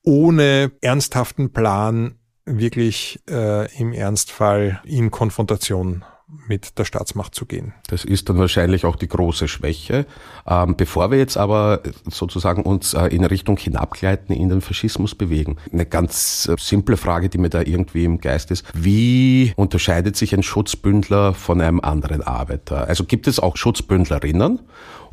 [0.03, 7.73] ohne ernsthaften Plan wirklich äh, im Ernstfall in Konfrontation mit der Staatsmacht zu gehen.
[7.87, 10.07] Das ist dann wahrscheinlich auch die große Schwäche.
[10.47, 15.57] Ähm, bevor wir jetzt aber sozusagen uns äh, in Richtung hinabgleiten in den Faschismus bewegen,
[15.73, 18.67] eine ganz äh, simple Frage, die mir da irgendwie im Geist ist.
[18.75, 22.89] Wie unterscheidet sich ein Schutzbündler von einem anderen Arbeiter?
[22.89, 24.61] Also gibt es auch Schutzbündlerinnen?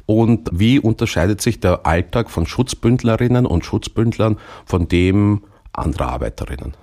[0.05, 6.73] Und wie unterscheidet sich der Alltag von Schutzbündlerinnen und Schutzbündlern von dem anderer Arbeiterinnen?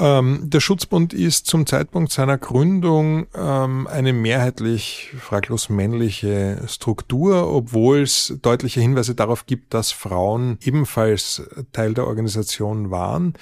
[0.00, 8.00] Ähm, der Schutzbund ist zum Zeitpunkt seiner Gründung ähm, eine mehrheitlich fraglos männliche Struktur, obwohl
[8.02, 13.34] es deutliche Hinweise darauf gibt, dass Frauen ebenfalls Teil der Organisation waren.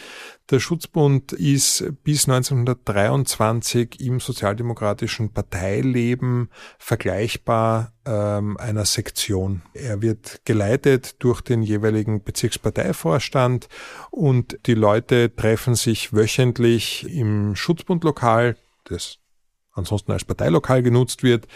[0.50, 9.62] Der Schutzbund ist bis 1923 im sozialdemokratischen Parteileben vergleichbar ähm, einer Sektion.
[9.72, 13.68] Er wird geleitet durch den jeweiligen Bezirksparteivorstand
[14.10, 18.56] und die Leute treffen sich wöchentlich im Schutzbundlokal
[18.90, 19.21] des
[19.72, 21.46] ansonsten als Parteilokal genutzt wird.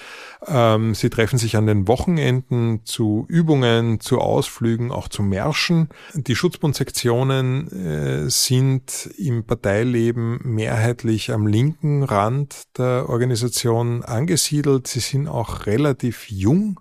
[0.47, 5.89] Ähm, sie treffen sich an den Wochenenden zu Übungen, zu Ausflügen, auch zu Märschen.
[6.15, 14.87] Die Schutzbundsektionen äh, sind im Parteileben mehrheitlich am linken Rand der Organisation angesiedelt.
[14.87, 16.81] Sie sind auch relativ jung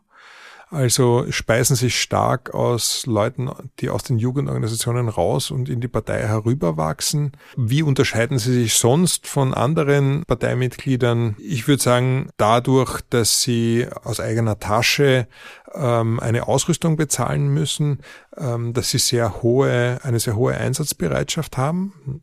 [0.76, 6.28] also speisen sich stark aus Leuten, die aus den Jugendorganisationen raus und in die Partei
[6.28, 7.32] herüberwachsen.
[7.56, 11.38] Wie unterscheiden sie sich sonst von anderen Parteimitgliedern?
[11.40, 15.28] Ich würde sagen, dadurch, dass sie aus eigener Tasche
[15.74, 18.00] ähm, eine Ausrüstung bezahlen müssen,
[18.38, 22.22] ähm, dass sie sehr hohe, eine sehr hohe Einsatzbereitschaft haben.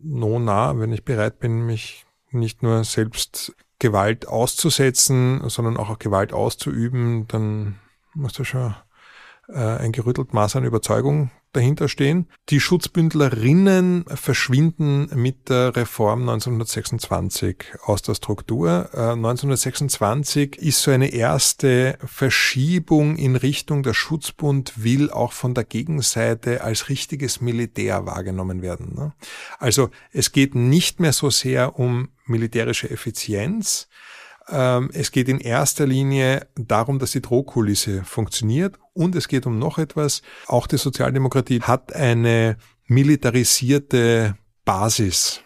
[0.00, 6.32] No nah, wenn ich bereit bin, mich nicht nur selbst Gewalt auszusetzen, sondern auch Gewalt
[6.32, 7.76] auszuüben, dann
[8.14, 8.74] muss da schon
[9.48, 12.28] äh, ein gerüttelt Maß an Überzeugung dahinter stehen.
[12.48, 18.88] Die Schutzbündlerinnen verschwinden mit der Reform 1926 aus der Struktur.
[18.94, 25.64] Äh, 1926 ist so eine erste Verschiebung in Richtung, der Schutzbund will auch von der
[25.64, 28.94] Gegenseite als richtiges Militär wahrgenommen werden.
[28.94, 29.12] Ne?
[29.58, 33.88] Also es geht nicht mehr so sehr um militärische Effizienz.
[34.48, 39.58] Ähm, es geht in erster Linie darum, dass die Drohkulisse funktioniert und es geht um
[39.58, 40.22] noch etwas.
[40.46, 45.40] Auch die Sozialdemokratie hat eine militarisierte Basis.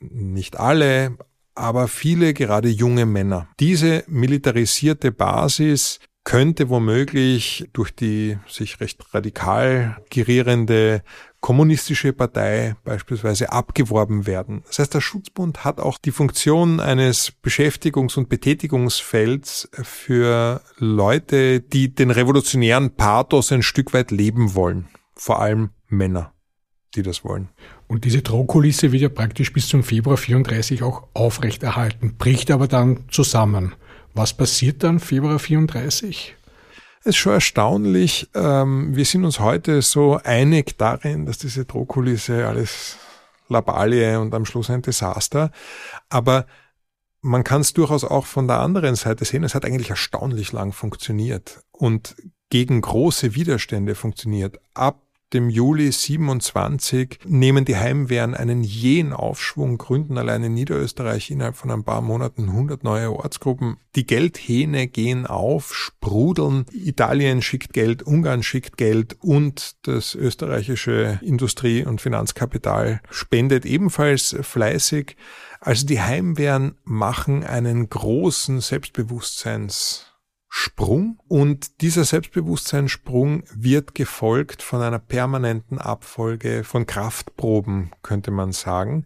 [0.00, 1.16] Nicht alle,
[1.54, 3.48] aber viele, gerade junge Männer.
[3.60, 11.02] Diese militarisierte Basis könnte womöglich durch die sich recht radikal gerierende
[11.44, 14.62] kommunistische Partei beispielsweise abgeworben werden.
[14.66, 21.94] Das heißt, der Schutzbund hat auch die Funktion eines Beschäftigungs- und Betätigungsfelds für Leute, die
[21.94, 24.88] den revolutionären Pathos ein Stück weit leben wollen.
[25.16, 26.32] Vor allem Männer,
[26.94, 27.50] die das wollen.
[27.88, 33.04] Und diese Drohkulisse wird ja praktisch bis zum Februar 34 auch aufrechterhalten, bricht aber dann
[33.10, 33.74] zusammen.
[34.14, 36.36] Was passiert dann Februar 34?
[37.06, 38.30] Es ist schon erstaunlich.
[38.34, 42.96] Ähm, wir sind uns heute so einig darin, dass diese Drohkulisse alles
[43.48, 45.50] Labalie und am Schluss ein Desaster.
[46.08, 46.46] Aber
[47.20, 49.44] man kann es durchaus auch von der anderen Seite sehen.
[49.44, 52.16] Es hat eigentlich erstaunlich lang funktioniert und
[52.48, 54.58] gegen große Widerstände funktioniert.
[54.72, 55.02] Ab
[55.34, 61.70] dem Juli 27 nehmen die Heimwehren einen jähen Aufschwung, gründen allein in Niederösterreich innerhalb von
[61.70, 63.76] ein paar Monaten 100 neue Ortsgruppen.
[63.96, 66.66] Die Geldhähne gehen auf, sprudeln.
[66.72, 75.16] Italien schickt Geld, Ungarn schickt Geld und das österreichische Industrie- und Finanzkapital spendet ebenfalls fleißig.
[75.60, 80.13] Also die Heimwehren machen einen großen Selbstbewusstseins
[80.56, 89.04] Sprung und dieser Selbstbewusstseinssprung wird gefolgt von einer permanenten Abfolge von Kraftproben, könnte man sagen.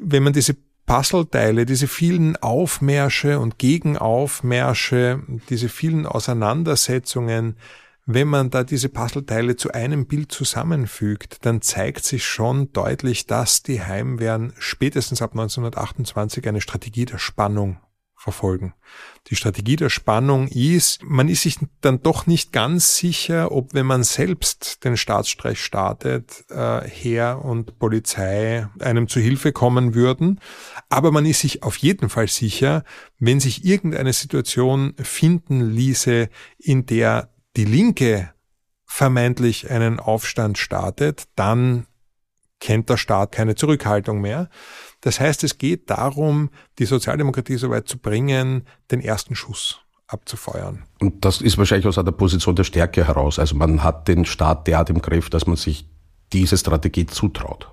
[0.00, 7.56] Wenn man diese Puzzleteile, diese vielen Aufmärsche und Gegenaufmärsche, diese vielen Auseinandersetzungen,
[8.06, 13.64] wenn man da diese Puzzleteile zu einem Bild zusammenfügt, dann zeigt sich schon deutlich, dass
[13.64, 17.78] die Heimwehren spätestens ab 1928 eine Strategie der Spannung
[18.24, 18.72] verfolgen.
[19.28, 23.84] Die Strategie der Spannung ist, man ist sich dann doch nicht ganz sicher, ob wenn
[23.84, 30.40] man selbst den Staatsstreich startet, äh, Heer und Polizei einem zu Hilfe kommen würden.
[30.88, 32.82] Aber man ist sich auf jeden Fall sicher,
[33.18, 38.32] wenn sich irgendeine Situation finden ließe, in der die Linke
[38.86, 41.86] vermeintlich einen Aufstand startet, dann
[42.60, 44.48] kennt der Staat keine Zurückhaltung mehr.
[45.04, 50.84] Das heißt, es geht darum, die Sozialdemokratie so weit zu bringen, den ersten Schuss abzufeuern.
[50.98, 53.38] Und das ist wahrscheinlich aus einer Position der Stärke heraus.
[53.38, 55.86] Also man hat den Staat derart im Griff, dass man sich
[56.32, 57.70] diese Strategie zutraut.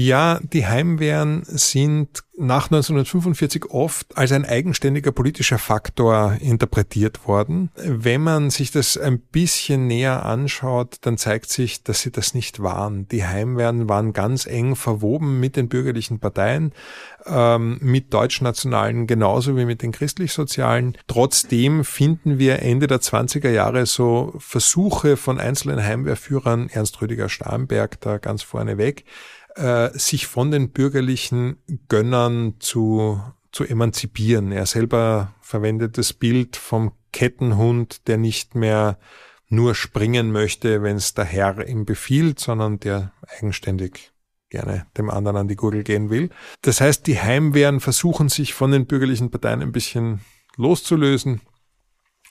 [0.00, 7.70] Ja, die Heimwehren sind nach 1945 oft als ein eigenständiger politischer Faktor interpretiert worden.
[7.74, 12.62] Wenn man sich das ein bisschen näher anschaut, dann zeigt sich, dass sie das nicht
[12.62, 13.08] waren.
[13.08, 16.72] Die Heimwehren waren ganz eng verwoben mit den bürgerlichen Parteien,
[17.26, 20.96] ähm, mit Deutschnationalen genauso wie mit den christlich-sozialen.
[21.08, 28.00] Trotzdem finden wir Ende der 20er Jahre so Versuche von einzelnen Heimwehrführern, Ernst Rüdiger Starnberg
[28.00, 29.04] da ganz vorne weg,
[29.58, 31.56] äh, sich von den bürgerlichen
[31.88, 33.20] Gönnern zu,
[33.52, 34.52] zu emanzipieren.
[34.52, 38.98] Er selber verwendet das Bild vom Kettenhund, der nicht mehr
[39.48, 44.12] nur springen möchte, wenn es der Herr ihm befiehlt, sondern der eigenständig
[44.50, 46.30] gerne dem anderen an die Gurgel gehen will.
[46.62, 50.20] Das heißt, die Heimwehren versuchen sich von den bürgerlichen Parteien ein bisschen
[50.56, 51.40] loszulösen.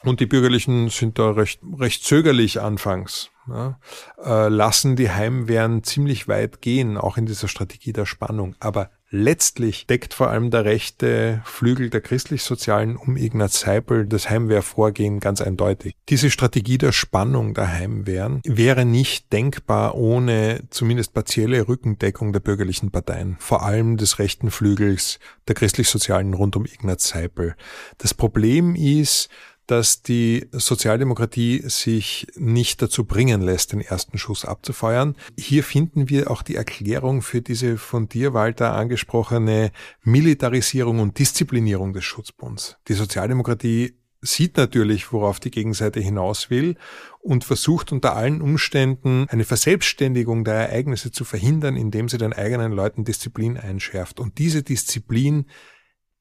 [0.03, 3.79] Und die Bürgerlichen sind da recht, recht zögerlich anfangs ja,
[4.23, 8.55] äh, lassen die Heimwehren ziemlich weit gehen, auch in dieser Strategie der Spannung.
[8.59, 15.21] Aber letztlich deckt vor allem der rechte Flügel der christlich-sozialen um Ignaz Seipel das Heimwehrvorgehen
[15.21, 15.95] ganz eindeutig.
[16.09, 22.91] Diese Strategie der Spannung der Heimwehren wäre nicht denkbar ohne zumindest partielle Rückendeckung der bürgerlichen
[22.91, 27.55] Parteien, vor allem des rechten Flügels der christlich-sozialen rund um Ignaz Seipel.
[27.97, 29.29] Das Problem ist,
[29.67, 35.15] dass die Sozialdemokratie sich nicht dazu bringen lässt, den ersten Schuss abzufeuern.
[35.37, 39.71] Hier finden wir auch die Erklärung für diese von dir, Walter, angesprochene
[40.03, 42.77] Militarisierung und Disziplinierung des Schutzbunds.
[42.87, 46.75] Die Sozialdemokratie sieht natürlich, worauf die Gegenseite hinaus will
[47.19, 52.71] und versucht unter allen Umständen eine Verselbstständigung der Ereignisse zu verhindern, indem sie den eigenen
[52.71, 54.19] Leuten Disziplin einschärft.
[54.19, 55.45] Und diese Disziplin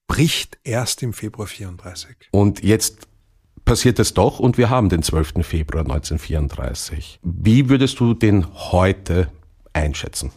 [0.07, 2.29] bricht erst im Februar 34.
[2.33, 3.09] Und jetzt
[3.67, 5.35] passiert es doch und wir haben den 12.
[5.43, 7.21] Februar 1934.
[7.23, 9.29] Wie würdest du den heute
[9.75, 10.31] einschätzen?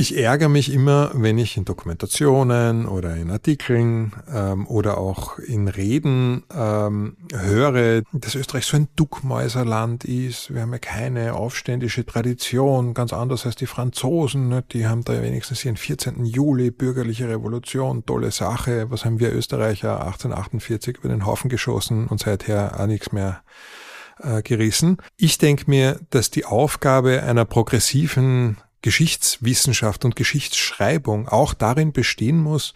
[0.00, 5.68] Ich ärgere mich immer, wenn ich in Dokumentationen oder in Artikeln ähm, oder auch in
[5.68, 10.54] Reden ähm, höre, dass Österreich so ein Duckmäuserland ist.
[10.54, 14.48] Wir haben ja keine aufständische Tradition, ganz anders als die Franzosen.
[14.48, 14.64] Ne?
[14.72, 16.24] Die haben da wenigstens ihren 14.
[16.24, 18.90] Juli, bürgerliche Revolution, tolle Sache.
[18.90, 23.42] Was haben wir Österreicher 1848 über den Haufen geschossen und seither auch nichts mehr
[24.22, 24.96] äh, gerissen.
[25.18, 32.74] Ich denke mir, dass die Aufgabe einer progressiven Geschichtswissenschaft und Geschichtsschreibung auch darin bestehen muss,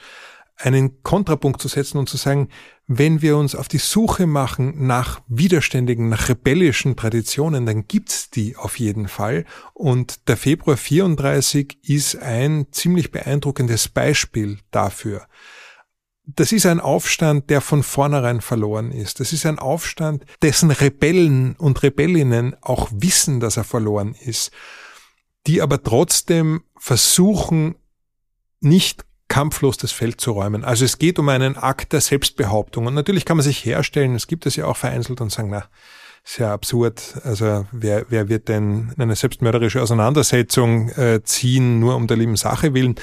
[0.57, 2.49] einen Kontrapunkt zu setzen und zu sagen,
[2.87, 8.57] wenn wir uns auf die Suche machen nach widerständigen, nach rebellischen Traditionen, dann gibt's die
[8.57, 9.47] auf jeden Fall.
[9.73, 15.27] Und der Februar 34 ist ein ziemlich beeindruckendes Beispiel dafür.
[16.27, 19.21] Das ist ein Aufstand, der von vornherein verloren ist.
[19.21, 24.51] Das ist ein Aufstand, dessen Rebellen und Rebellinnen auch wissen, dass er verloren ist
[25.47, 27.77] die aber trotzdem versuchen,
[28.61, 30.65] nicht kampflos das Feld zu räumen.
[30.65, 32.87] Also es geht um einen Akt der Selbstbehauptung.
[32.87, 35.65] Und natürlich kann man sich herstellen, es gibt es ja auch vereinzelt und sagen, na,
[36.25, 37.21] sehr absurd.
[37.25, 42.75] Also wer, wer wird denn eine selbstmörderische Auseinandersetzung äh, ziehen, nur um der lieben Sache
[42.75, 42.95] willen?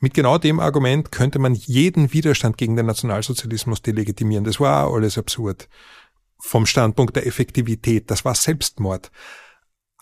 [0.00, 4.44] Mit genau dem Argument könnte man jeden Widerstand gegen den Nationalsozialismus delegitimieren.
[4.44, 5.68] Das war alles absurd.
[6.38, 8.10] Vom Standpunkt der Effektivität.
[8.10, 9.10] Das war Selbstmord.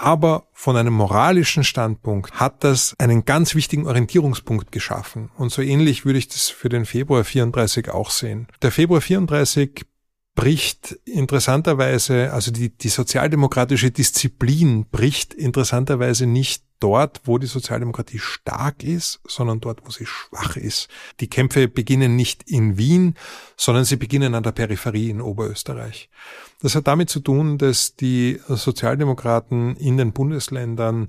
[0.03, 5.31] Aber von einem moralischen Standpunkt hat das einen ganz wichtigen Orientierungspunkt geschaffen.
[5.37, 8.49] Und so ähnlich würde ich das für den Februar 34 auch sehen.
[8.63, 9.87] Der Februar 34
[10.35, 18.83] bricht interessanterweise, also die, die sozialdemokratische Disziplin bricht interessanterweise nicht dort, wo die Sozialdemokratie stark
[18.83, 20.89] ist, sondern dort, wo sie schwach ist.
[21.21, 23.15] Die Kämpfe beginnen nicht in Wien,
[23.57, 26.11] sondern sie beginnen an der Peripherie in Oberösterreich.
[26.63, 31.09] Das hat damit zu tun, dass die Sozialdemokraten in den Bundesländern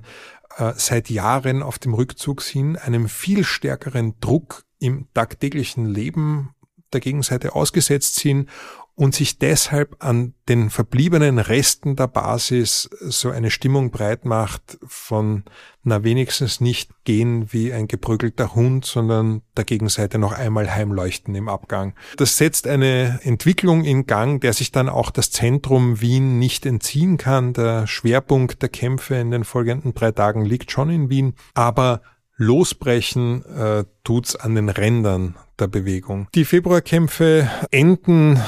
[0.57, 6.55] äh, seit Jahren auf dem Rückzug sind, einem viel stärkeren Druck im tagtäglichen Leben
[6.91, 8.49] der Gegenseite ausgesetzt sind
[8.95, 15.43] und sich deshalb an den verbliebenen Resten der Basis so eine Stimmung breit macht von,
[15.83, 21.49] na wenigstens nicht gehen wie ein geprügelter Hund, sondern der Gegenseite noch einmal heimleuchten im
[21.49, 21.95] Abgang.
[22.17, 27.17] Das setzt eine Entwicklung in Gang, der sich dann auch das Zentrum Wien nicht entziehen
[27.17, 27.53] kann.
[27.53, 32.01] Der Schwerpunkt der Kämpfe in den folgenden drei Tagen liegt schon in Wien, aber
[32.35, 36.27] Losbrechen äh, tut's an den Rändern der Bewegung.
[36.35, 38.41] Die Februarkämpfe enden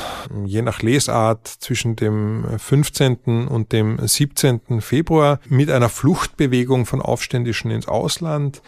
[0.46, 3.48] je nach Lesart zwischen dem 15.
[3.48, 4.82] und dem 17.
[4.82, 8.62] Februar mit einer Fluchtbewegung von Aufständischen ins Ausland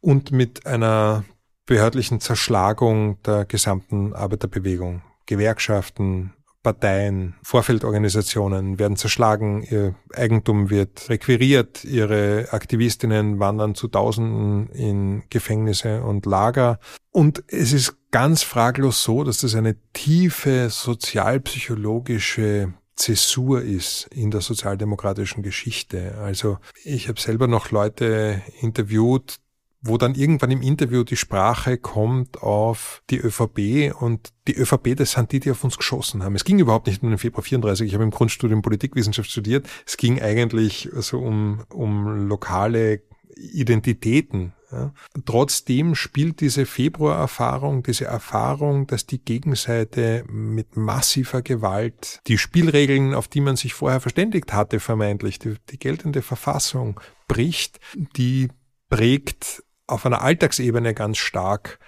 [0.00, 1.24] und mit einer
[1.66, 5.02] behördlichen Zerschlagung der gesamten Arbeiterbewegung.
[5.26, 6.32] Gewerkschaften,
[6.62, 16.02] Parteien, Vorfeldorganisationen werden zerschlagen, ihr Eigentum wird requiriert, ihre Aktivistinnen wandern zu Tausenden in Gefängnisse
[16.02, 16.80] und Lager.
[17.18, 24.40] Und es ist ganz fraglos so, dass das eine tiefe sozialpsychologische Zäsur ist in der
[24.40, 26.14] sozialdemokratischen Geschichte.
[26.18, 29.38] Also ich habe selber noch Leute interviewt,
[29.80, 35.10] wo dann irgendwann im Interview die Sprache kommt auf die ÖVP und die ÖVP, das
[35.10, 36.36] sind die, die auf uns geschossen haben.
[36.36, 37.88] Es ging überhaupt nicht um den Februar 34.
[37.88, 39.68] Ich habe im Grundstudium Politikwissenschaft studiert.
[39.84, 43.02] Es ging eigentlich so um, um lokale
[43.34, 44.52] Identitäten.
[44.70, 44.92] Ja.
[45.24, 53.28] Trotzdem spielt diese Februarerfahrung, diese Erfahrung, dass die Gegenseite mit massiver Gewalt die Spielregeln, auf
[53.28, 57.80] die man sich vorher verständigt hatte, vermeintlich, die, die geltende Verfassung bricht,
[58.16, 58.48] die
[58.90, 61.78] prägt auf einer Alltagsebene ganz stark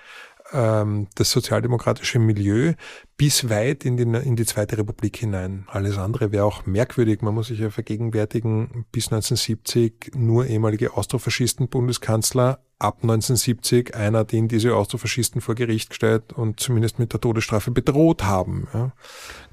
[0.53, 2.75] ähm, das sozialdemokratische Milieu
[3.17, 5.65] bis weit in die, in die Zweite Republik hinein.
[5.69, 7.23] Alles andere wäre auch merkwürdig.
[7.23, 14.49] Man muss sich ja vergegenwärtigen, bis 1970 nur ehemalige Austrofaschisten Bundeskanzler, ab 1970 einer, den
[14.49, 18.69] diese Austrofaschisten vor Gericht gestellt und zumindest mit der Todesstrafe bedroht haben.
[18.73, 18.93] Ja.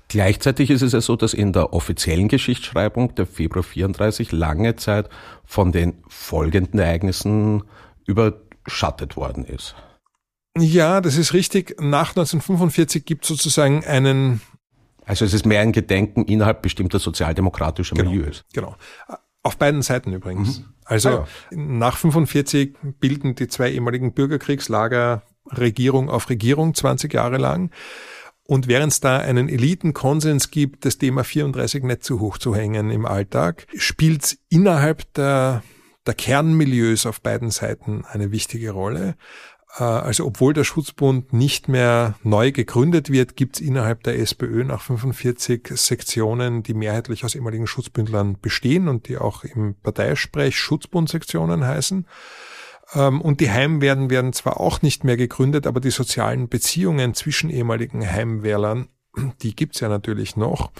[0.09, 5.09] Gleichzeitig ist es ja so, dass in der offiziellen Geschichtsschreibung der Februar 34 lange Zeit
[5.43, 7.63] von den folgenden Ereignissen
[8.05, 9.75] überschattet worden ist.
[10.60, 11.76] Ja, das ist richtig.
[11.80, 14.41] Nach 1945 gibt es sozusagen einen.
[15.05, 18.43] Also es ist mehr ein Gedenken innerhalb bestimmter sozialdemokratischer genau, Milieus.
[18.53, 18.76] Genau.
[19.41, 20.60] Auf beiden Seiten übrigens.
[20.60, 20.66] Mhm.
[20.84, 21.58] Also ah, ja.
[21.58, 27.72] nach 45 bilden die zwei ehemaligen Bürgerkriegslager Regierung auf Regierung 20 Jahre lang.
[28.43, 32.89] Und während es da einen Elitenkonsens gibt, das Thema 34 nicht zu hoch zu hängen
[32.91, 35.64] im Alltag, spielt es innerhalb der
[36.08, 39.16] der Kernmilieus auf beiden Seiten eine wichtige Rolle.
[39.78, 44.63] Äh, also obwohl der Schutzbund nicht mehr neu gegründet wird, gibt es innerhalb der SPÖ
[44.63, 51.65] nach 45 Sektionen, die mehrheitlich aus ehemaligen Schutzbündlern bestehen und die auch im Parteisprech Schutzbundsektionen
[51.65, 52.07] heißen.
[52.93, 57.49] Ähm, und die Heimwehren werden zwar auch nicht mehr gegründet, aber die sozialen Beziehungen zwischen
[57.49, 58.88] ehemaligen Heimwehrlern,
[59.41, 60.71] die gibt's ja natürlich noch.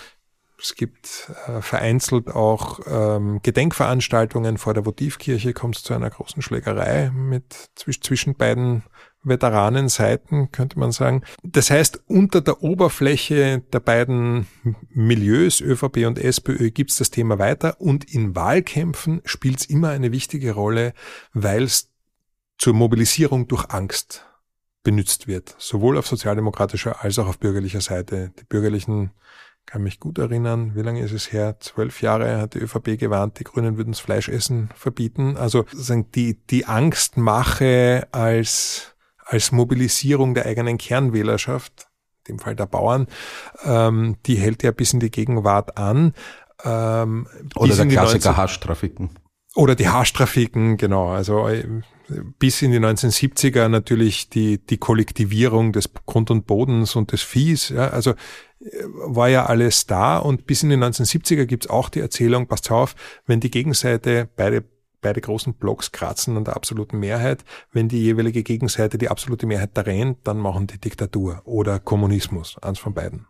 [0.60, 6.42] Es gibt äh, vereinzelt auch ähm, Gedenkveranstaltungen vor der Votivkirche, kommt es zu einer großen
[6.42, 8.84] Schlägerei mit zwischen beiden
[9.24, 11.24] Veteranenseiten, könnte man sagen.
[11.44, 14.48] Das heißt, unter der Oberfläche der beiden
[14.90, 19.90] Milieus, ÖVP und SPÖ, gibt es das Thema weiter und in Wahlkämpfen spielt es immer
[19.90, 20.94] eine wichtige Rolle,
[21.34, 21.92] weil es
[22.58, 24.26] zur Mobilisierung durch Angst
[24.84, 28.32] benutzt wird, sowohl auf sozialdemokratischer als auch auf bürgerlicher Seite.
[28.40, 29.12] Die bürgerlichen
[29.68, 31.58] kann mich gut erinnern, wie lange ist es her?
[31.60, 35.36] Zwölf Jahre hat die ÖVP gewarnt, die Grünen würden das Fleischessen verbieten.
[35.36, 38.96] Also sozusagen die, die Angstmache als,
[39.26, 41.90] als Mobilisierung der eigenen Kernwählerschaft,
[42.26, 43.08] in dem Fall der Bauern,
[43.66, 46.14] ähm, die hält ja bis in die Gegenwart an.
[46.64, 49.10] Ähm, Oder der Klassiker Haschtrafiken.
[49.54, 51.10] Oder die Haschtrafiken, genau.
[51.10, 51.66] Also äh,
[52.40, 57.70] bis in die 1970er natürlich die, die Kollektivierung des Grund und Bodens und des Viehs.
[57.70, 58.14] Ja, also
[58.60, 62.96] war ja alles da und bis in die 1970er gibt's auch die Erzählung, passt auf,
[63.26, 64.64] wenn die Gegenseite beide
[65.00, 67.46] beide großen Blocks kratzen an der absoluten Mehrheit.
[67.72, 72.80] Wenn die jeweilige Gegenseite die absolute Mehrheit darin, dann machen die Diktatur oder Kommunismus, eins
[72.80, 73.28] von beiden.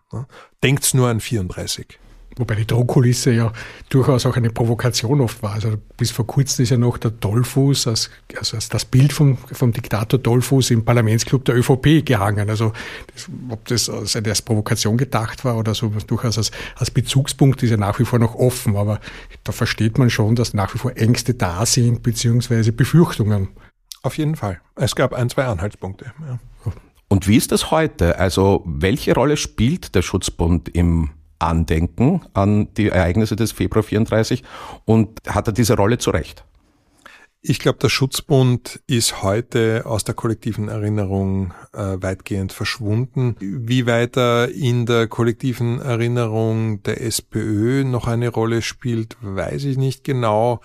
[0.64, 2.00] Denkt's nur an 34.
[2.38, 3.52] Wobei die Drohkulisse ja
[3.90, 5.54] durchaus auch eine Provokation oft war.
[5.54, 9.38] Also bis vor kurzem ist ja noch der Dollfuß, als, also als das Bild vom,
[9.38, 12.50] vom Diktator Dollfuß im Parlamentsclub der ÖVP gehangen.
[12.50, 12.74] Also
[13.14, 17.72] das, ob das als, als Provokation gedacht war oder so durchaus als, als Bezugspunkt ist
[17.72, 18.76] ja nach wie vor noch offen.
[18.76, 19.00] Aber
[19.44, 23.50] da versteht man schon, dass nach wie vor Ängste da sind, beziehungsweise Befürchtungen.
[24.04, 24.62] Auf jeden Fall.
[24.76, 26.14] Es gab ein, zwei Anhaltspunkte.
[26.28, 26.40] Ja.
[27.10, 28.20] Und wie ist das heute?
[28.20, 31.10] Also welche Rolle spielt der Schutzbund im
[31.40, 34.44] Andenken an die Ereignisse des Februar 34
[34.86, 36.44] und hat er diese Rolle zu Recht?
[37.42, 43.36] Ich glaube, der Schutzbund ist heute aus der kollektiven Erinnerung äh, weitgehend verschwunden.
[43.40, 50.04] Wie weiter in der kollektiven Erinnerung der SPÖ noch eine Rolle spielt, weiß ich nicht
[50.04, 50.62] genau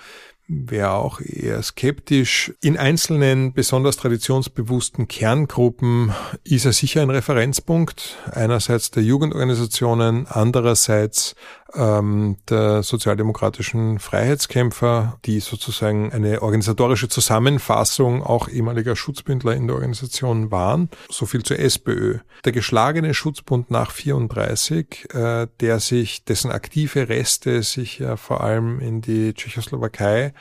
[0.53, 2.53] wäre auch eher skeptisch.
[2.61, 6.13] In einzelnen, besonders traditionsbewussten Kerngruppen
[6.45, 8.19] ist er sicher ein Referenzpunkt.
[8.31, 11.35] Einerseits der Jugendorganisationen, andererseits
[11.75, 20.51] ähm, der sozialdemokratischen Freiheitskämpfer, die sozusagen eine organisatorische Zusammenfassung auch ehemaliger Schutzbündler in der Organisation
[20.51, 20.89] waren.
[21.09, 22.19] So viel zur SPÖ.
[22.45, 28.81] Der geschlagene Schutzbund nach 34, äh, der sich, dessen aktive Reste sich ja vor allem
[28.81, 30.33] in die Tschechoslowakei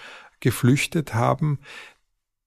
[0.41, 1.59] geflüchtet haben,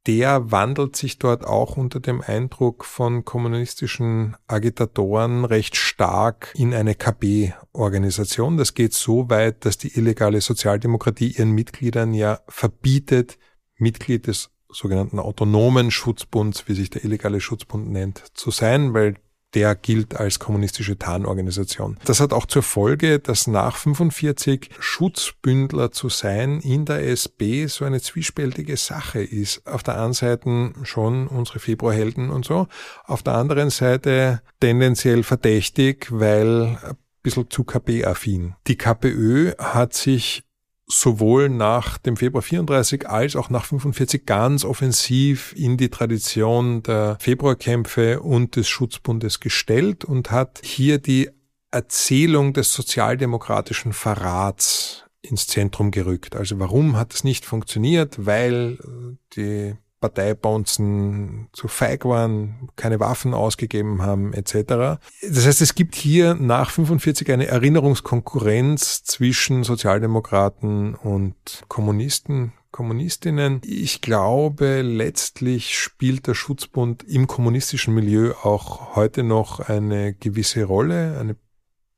[0.06, 6.94] der wandelt sich dort auch unter dem Eindruck von kommunistischen Agitatoren recht stark in eine
[6.94, 8.56] KB-Organisation.
[8.56, 13.38] Das geht so weit, dass die illegale Sozialdemokratie ihren Mitgliedern ja verbietet,
[13.76, 19.16] Mitglied des sogenannten autonomen Schutzbunds, wie sich der illegale Schutzbund nennt, zu sein, weil
[19.54, 21.96] der gilt als kommunistische Tarnorganisation.
[22.04, 27.84] Das hat auch zur Folge, dass nach 45 Schutzbündler zu sein in der SB so
[27.84, 29.66] eine zwiespältige Sache ist.
[29.66, 32.66] Auf der einen Seite schon unsere Februarhelden und so,
[33.04, 38.54] auf der anderen Seite tendenziell verdächtig, weil ein bisschen zu KP-affin.
[38.66, 40.44] Die KPÖ hat sich
[40.86, 47.16] sowohl nach dem Februar 34 als auch nach 45 ganz offensiv in die Tradition der
[47.20, 51.30] Februarkämpfe und des Schutzbundes gestellt und hat hier die
[51.70, 56.36] Erzählung des sozialdemokratischen Verrats ins Zentrum gerückt.
[56.36, 58.26] Also warum hat es nicht funktioniert?
[58.26, 58.78] Weil
[59.34, 59.74] die
[60.04, 65.00] Parteibonzen zu feig waren, keine Waffen ausgegeben haben, etc.
[65.22, 73.62] Das heißt, es gibt hier nach 45 eine Erinnerungskonkurrenz zwischen Sozialdemokraten und Kommunisten, Kommunistinnen.
[73.64, 81.18] Ich glaube, letztlich spielt der Schutzbund im kommunistischen Milieu auch heute noch eine gewisse Rolle,
[81.18, 81.34] eine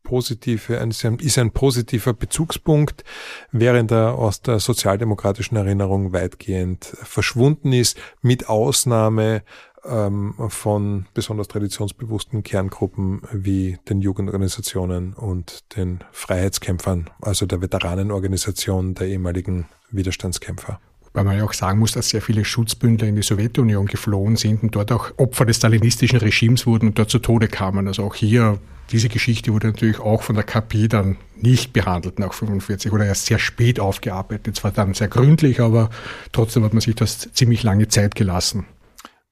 [0.07, 0.75] positive,
[1.19, 3.03] ist ein positiver Bezugspunkt,
[3.51, 9.43] während er aus der sozialdemokratischen Erinnerung weitgehend verschwunden ist, mit Ausnahme
[9.85, 19.09] ähm, von besonders traditionsbewussten Kerngruppen wie den Jugendorganisationen und den Freiheitskämpfern, also der Veteranenorganisation der
[19.09, 20.79] ehemaligen Widerstandskämpfer
[21.17, 24.63] weil man ja auch sagen muss, dass sehr viele Schutzbündler in die Sowjetunion geflohen sind
[24.63, 27.89] und dort auch Opfer des stalinistischen Regimes wurden und dort zu Tode kamen.
[27.89, 28.59] Also auch hier,
[28.91, 33.27] diese Geschichte wurde natürlich auch von der KP dann nicht behandelt nach 45 oder erst
[33.27, 34.57] sehr spät aufgearbeitet.
[34.57, 35.91] Zwar dann sehr gründlich, aber
[36.33, 38.67] trotzdem hat man sich das ziemlich lange Zeit gelassen.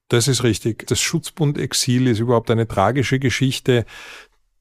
[0.08, 0.86] Das ist richtig.
[0.86, 3.86] Das Schutzbund-Exil ist überhaupt eine tragische Geschichte,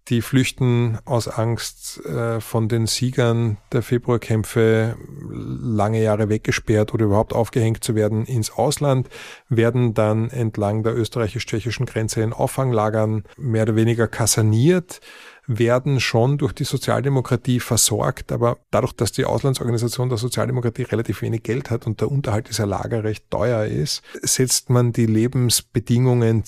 [0.09, 4.97] die flüchten aus Angst äh, von den Siegern der Februarkämpfe
[5.29, 9.09] lange Jahre weggesperrt oder überhaupt aufgehängt zu werden ins Ausland,
[9.47, 14.99] werden dann entlang der österreichisch-tschechischen Grenze in Auffanglagern mehr oder weniger kaserniert,
[15.47, 21.43] werden schon durch die Sozialdemokratie versorgt, aber dadurch, dass die Auslandsorganisation der Sozialdemokratie relativ wenig
[21.43, 26.43] Geld hat und der Unterhalt dieser Lager recht teuer ist, setzt man die Lebensbedingungen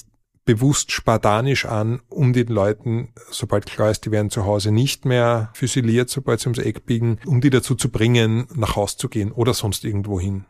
[0.45, 5.49] bewusst spartanisch an, um den Leuten, sobald klar ist, die werden zu Hause nicht mehr
[5.53, 9.31] füsiliert, sobald sie ums Eck biegen, um die dazu zu bringen, nach Haus zu gehen
[9.31, 10.45] oder sonst irgendwo hin.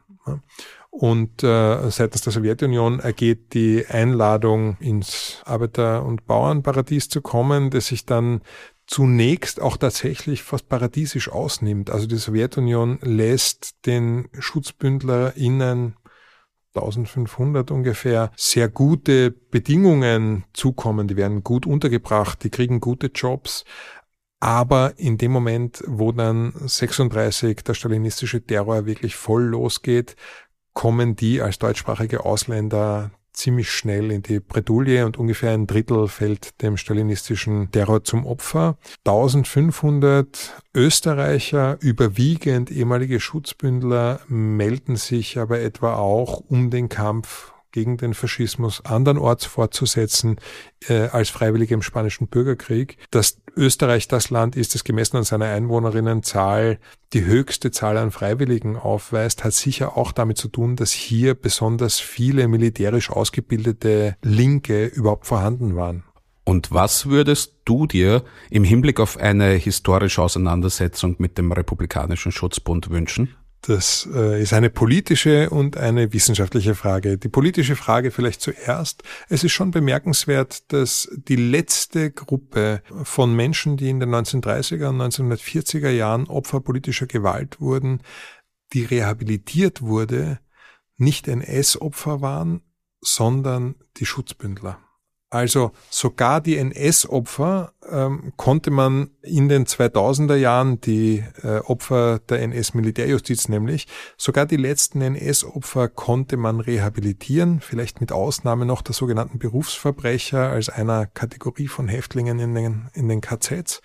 [0.89, 7.87] Und äh, seitens der Sowjetunion ergeht die Einladung, ins Arbeiter- und Bauernparadies zu kommen, das
[7.87, 8.41] sich dann
[8.87, 11.89] zunächst auch tatsächlich fast paradiesisch ausnimmt.
[11.89, 15.95] Also die Sowjetunion lässt den SchutzbündlerInnen
[16.83, 21.07] 1500 ungefähr sehr gute Bedingungen zukommen.
[21.07, 23.63] Die werden gut untergebracht, die kriegen gute Jobs.
[24.39, 30.15] Aber in dem Moment, wo dann 36 der stalinistische Terror wirklich voll losgeht,
[30.73, 36.61] kommen die als deutschsprachige Ausländer ziemlich schnell in die Bredouille und ungefähr ein Drittel fällt
[36.61, 38.77] dem stalinistischen Terror zum Opfer.
[39.05, 48.13] 1500 Österreicher, überwiegend ehemalige Schutzbündler, melden sich aber etwa auch, um den Kampf gegen den
[48.13, 50.37] Faschismus andernorts fortzusetzen
[50.87, 52.97] äh, als Freiwillige im Spanischen Bürgerkrieg.
[53.11, 56.79] Dass Österreich das Land ist, das gemessen an seiner Einwohnerinnenzahl
[57.11, 61.99] die höchste Zahl an Freiwilligen aufweist, hat sicher auch damit zu tun, dass hier besonders
[61.99, 66.05] viele militärisch ausgebildete Linke überhaupt vorhanden waren.
[66.45, 72.89] Und was würdest du dir im Hinblick auf eine historische Auseinandersetzung mit dem Republikanischen Schutzbund
[72.89, 73.35] wünschen?
[73.67, 77.17] Das äh, ist eine politische und eine wissenschaftliche Frage.
[77.17, 79.01] Die politische Frage vielleicht zuerst.
[79.27, 85.01] Es ist schon bemerkenswert, dass die letzte Gruppe von Menschen, die in den 1930er und
[85.01, 88.01] 1940er Jahren Opfer politischer Gewalt wurden,
[88.73, 90.39] die rehabilitiert wurde,
[90.97, 92.61] nicht NS-Opfer waren,
[93.01, 94.84] sondern die Schutzbündler.
[95.35, 102.41] Also sogar die NS-Opfer ähm, konnte man in den 2000er Jahren, die äh, Opfer der
[102.41, 109.37] NS-Militärjustiz nämlich, sogar die letzten NS-Opfer konnte man rehabilitieren, vielleicht mit Ausnahme noch der sogenannten
[109.37, 113.81] Berufsverbrecher als einer Kategorie von Häftlingen in den, in den KZs.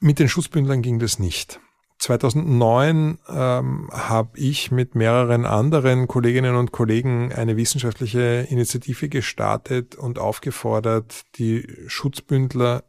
[0.00, 1.60] Mit den Schutzbündlern ging das nicht.
[1.98, 10.18] 2009 ähm, habe ich mit mehreren anderen Kolleginnen und Kollegen eine wissenschaftliche Initiative gestartet und
[10.18, 12.84] aufgefordert, die Schutzbündler,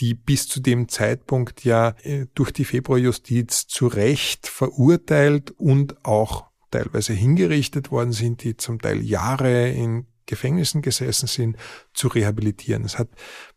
[0.00, 6.46] die bis zu dem Zeitpunkt ja äh, durch die Februarjustiz zu Recht verurteilt und auch
[6.70, 11.56] teilweise hingerichtet worden sind, die zum Teil Jahre in Gefängnissen gesessen sind,
[11.94, 12.84] zu rehabilitieren.
[12.84, 13.08] Es hat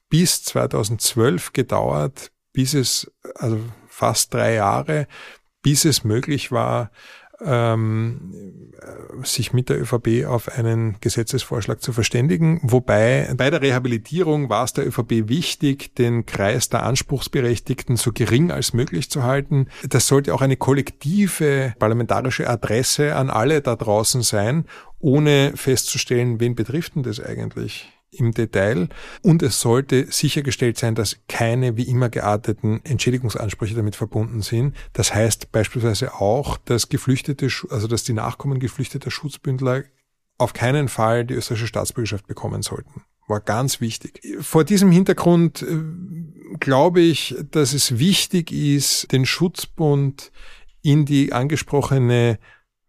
[0.10, 3.60] bis 2012 gedauert, bis es, also
[4.00, 5.08] fast drei Jahre,
[5.62, 6.90] bis es möglich war,
[7.42, 8.34] ähm,
[9.24, 12.62] sich mit der ÖVP auf einen Gesetzesvorschlag zu verständigen.
[12.64, 18.52] Wobei bei der Rehabilitierung war es der ÖVP wichtig, den Kreis der Anspruchsberechtigten so gering
[18.52, 19.68] als möglich zu halten.
[19.88, 24.66] Das sollte auch eine kollektive parlamentarische Adresse an alle da draußen sein,
[25.00, 27.99] ohne festzustellen, wen betrifft denn das eigentlich?
[28.20, 28.90] Im Detail
[29.22, 34.76] und es sollte sichergestellt sein, dass keine wie immer gearteten Entschädigungsansprüche damit verbunden sind.
[34.94, 39.84] Das heißt beispielsweise auch, dass Geflüchtete, also dass die Nachkommen geflüchteter Schutzbündler
[40.38, 43.04] auf keinen Fall die österreichische Staatsbürgerschaft bekommen sollten.
[43.28, 44.22] War ganz wichtig.
[44.42, 45.78] Vor diesem Hintergrund äh,
[46.60, 50.32] glaube ich, dass es wichtig ist, den Schutzbund
[50.82, 52.40] in die angesprochene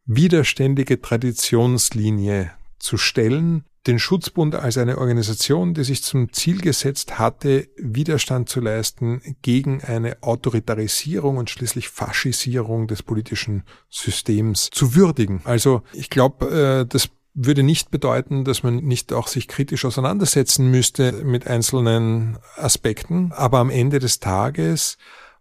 [0.07, 7.69] widerständige Traditionslinie zu stellen, den Schutzbund als eine Organisation, die sich zum Ziel gesetzt hatte,
[7.77, 15.41] Widerstand zu leisten gegen eine Autoritarisierung und schließlich Faschisierung des politischen Systems zu würdigen.
[15.45, 20.71] Also ich glaube, äh, das würde nicht bedeuten, dass man nicht auch sich kritisch auseinandersetzen
[20.71, 23.33] müsste mit einzelnen Aspekten.
[23.33, 24.99] Aber am Ende des Tages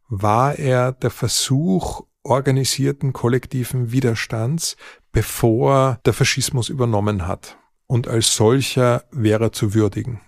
[0.08, 4.78] war er der Versuch organisierten kollektiven Widerstands,
[5.12, 7.59] bevor der Faschismus übernommen hat
[7.90, 10.22] und als solcher wäre zu würdigen.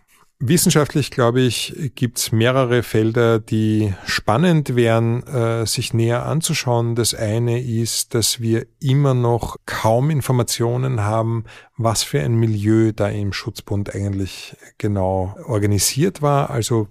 [0.43, 6.95] Wissenschaftlich, glaube ich, gibt es mehrere Felder, die spannend wären, äh, sich näher anzuschauen.
[6.95, 11.43] Das eine ist, dass wir immer noch kaum Informationen haben,
[11.77, 16.49] was für ein Milieu da im Schutzbund eigentlich genau organisiert war.
[16.49, 16.87] Also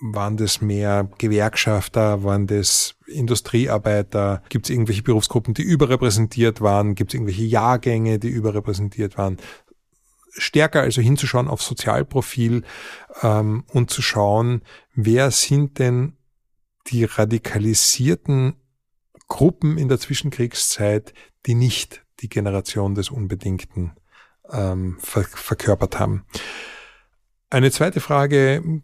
[0.00, 4.42] waren das mehr Gewerkschafter, waren das Industriearbeiter?
[4.48, 6.94] Gibt es irgendwelche Berufsgruppen, die überrepräsentiert waren?
[6.94, 9.38] Gibt es irgendwelche Jahrgänge, die überrepräsentiert waren?
[10.36, 12.62] Stärker also hinzuschauen auf Sozialprofil
[13.22, 14.62] ähm, und zu schauen,
[14.94, 16.16] wer sind denn
[16.88, 18.54] die radikalisierten
[19.28, 21.14] Gruppen in der Zwischenkriegszeit,
[21.46, 23.92] die nicht die Generation des Unbedingten
[24.50, 26.24] ähm, ver verkörpert haben.
[27.48, 28.82] Eine zweite Frage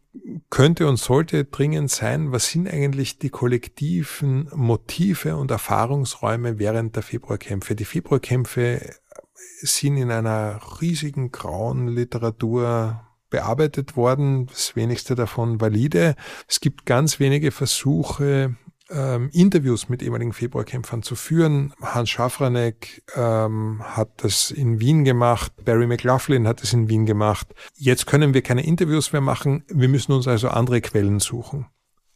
[0.48, 7.02] könnte und sollte dringend sein, was sind eigentlich die kollektiven Motive und Erfahrungsräume während der
[7.02, 7.74] Februarkämpfe?
[7.74, 8.94] Die Februarkämpfe
[9.34, 16.16] sind in einer riesigen grauen Literatur bearbeitet worden, das wenigste davon valide.
[16.48, 18.56] Es gibt ganz wenige Versuche,
[18.90, 21.72] ähm, Interviews mit ehemaligen Februarkämpfern zu führen.
[21.80, 27.48] Hans Schafranek ähm, hat das in Wien gemacht, Barry McLaughlin hat es in Wien gemacht.
[27.74, 31.66] Jetzt können wir keine Interviews mehr machen, wir müssen uns also andere Quellen suchen.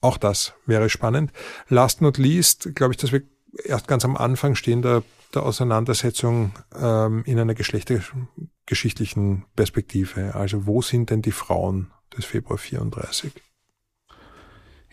[0.00, 1.32] Auch das wäre spannend.
[1.68, 3.22] Last not least, glaube ich, dass wir
[3.64, 5.02] erst ganz am Anfang stehen der
[5.34, 10.34] der Auseinandersetzung ähm, in einer geschlechtergeschichtlichen Perspektive.
[10.34, 13.32] Also wo sind denn die Frauen des Februar 34?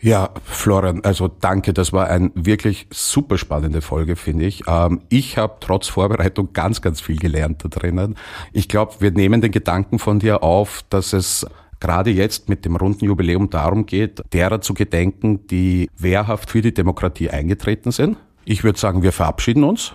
[0.00, 4.64] Ja, Florian, also danke, das war eine wirklich super spannende Folge, finde ich.
[4.66, 8.16] Ähm, ich habe trotz Vorbereitung ganz, ganz viel gelernt da drinnen.
[8.52, 11.46] Ich glaube, wir nehmen den Gedanken von dir auf, dass es
[11.80, 16.74] gerade jetzt mit dem runden Jubiläum darum geht, derer zu gedenken, die wehrhaft für die
[16.74, 18.18] Demokratie eingetreten sind.
[18.44, 19.94] Ich würde sagen, wir verabschieden uns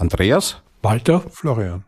[0.00, 1.84] Andreas, Walter, Florian.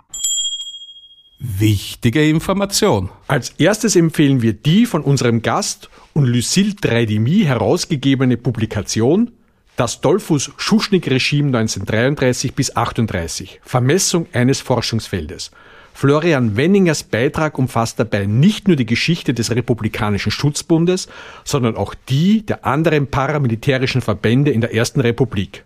[1.38, 3.08] Wichtige Information.
[3.26, 9.32] Als erstes empfehlen wir die von unserem Gast und Lucille Dreidimi herausgegebene Publikation
[9.76, 15.50] Das Dolphus Schuschnigg-Regime 1933 bis 38 Vermessung eines Forschungsfeldes.
[15.94, 21.08] Florian Wenningers Beitrag umfasst dabei nicht nur die Geschichte des Republikanischen Schutzbundes,
[21.44, 25.64] sondern auch die der anderen paramilitärischen Verbände in der Ersten Republik.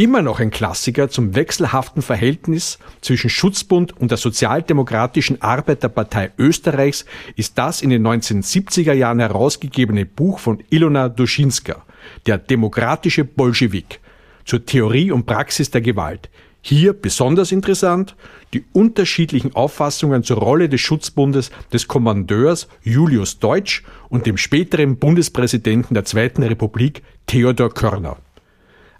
[0.00, 7.04] Immer noch ein Klassiker zum wechselhaften Verhältnis zwischen Schutzbund und der Sozialdemokratischen Arbeiterpartei Österreichs
[7.36, 11.84] ist das in den 1970er Jahren herausgegebene Buch von Ilona Duschinska,
[12.24, 14.00] Der demokratische Bolschewik,
[14.46, 16.30] zur Theorie und Praxis der Gewalt.
[16.62, 18.16] Hier besonders interessant
[18.54, 25.92] die unterschiedlichen Auffassungen zur Rolle des Schutzbundes des Kommandeurs Julius Deutsch und dem späteren Bundespräsidenten
[25.92, 28.16] der Zweiten Republik Theodor Körner.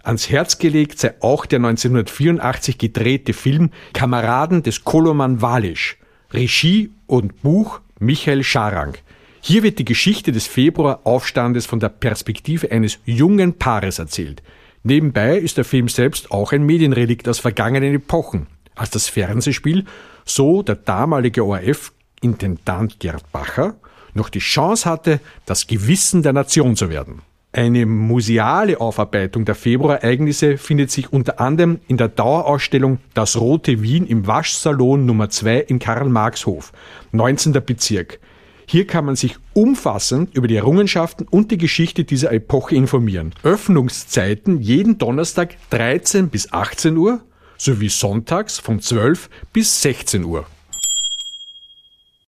[0.03, 5.97] Ans Herz gelegt sei auch der 1984 gedrehte Film Kameraden des Koloman Walisch,
[6.31, 8.97] Regie und Buch Michael Scharang.
[9.41, 14.41] Hier wird die Geschichte des Februaraufstandes von der Perspektive eines jungen Paares erzählt.
[14.83, 19.85] Nebenbei ist der Film selbst auch ein Medienrelikt aus vergangenen Epochen, als das Fernsehspiel,
[20.25, 23.75] so der damalige ORF-Intendant Gerd Bacher,
[24.13, 27.21] noch die Chance hatte, das Gewissen der Nation zu werden.
[27.53, 34.07] Eine museale Aufarbeitung der Februarereignisse findet sich unter anderem in der Dauerausstellung Das Rote Wien
[34.07, 36.71] im Waschsalon Nummer 2 in Karl-Marx-Hof,
[37.11, 37.51] 19.
[37.65, 38.21] Bezirk.
[38.65, 43.33] Hier kann man sich umfassend über die Errungenschaften und die Geschichte dieser Epoche informieren.
[43.43, 47.19] Öffnungszeiten jeden Donnerstag 13 bis 18 Uhr
[47.57, 50.45] sowie sonntags von 12 bis 16 Uhr.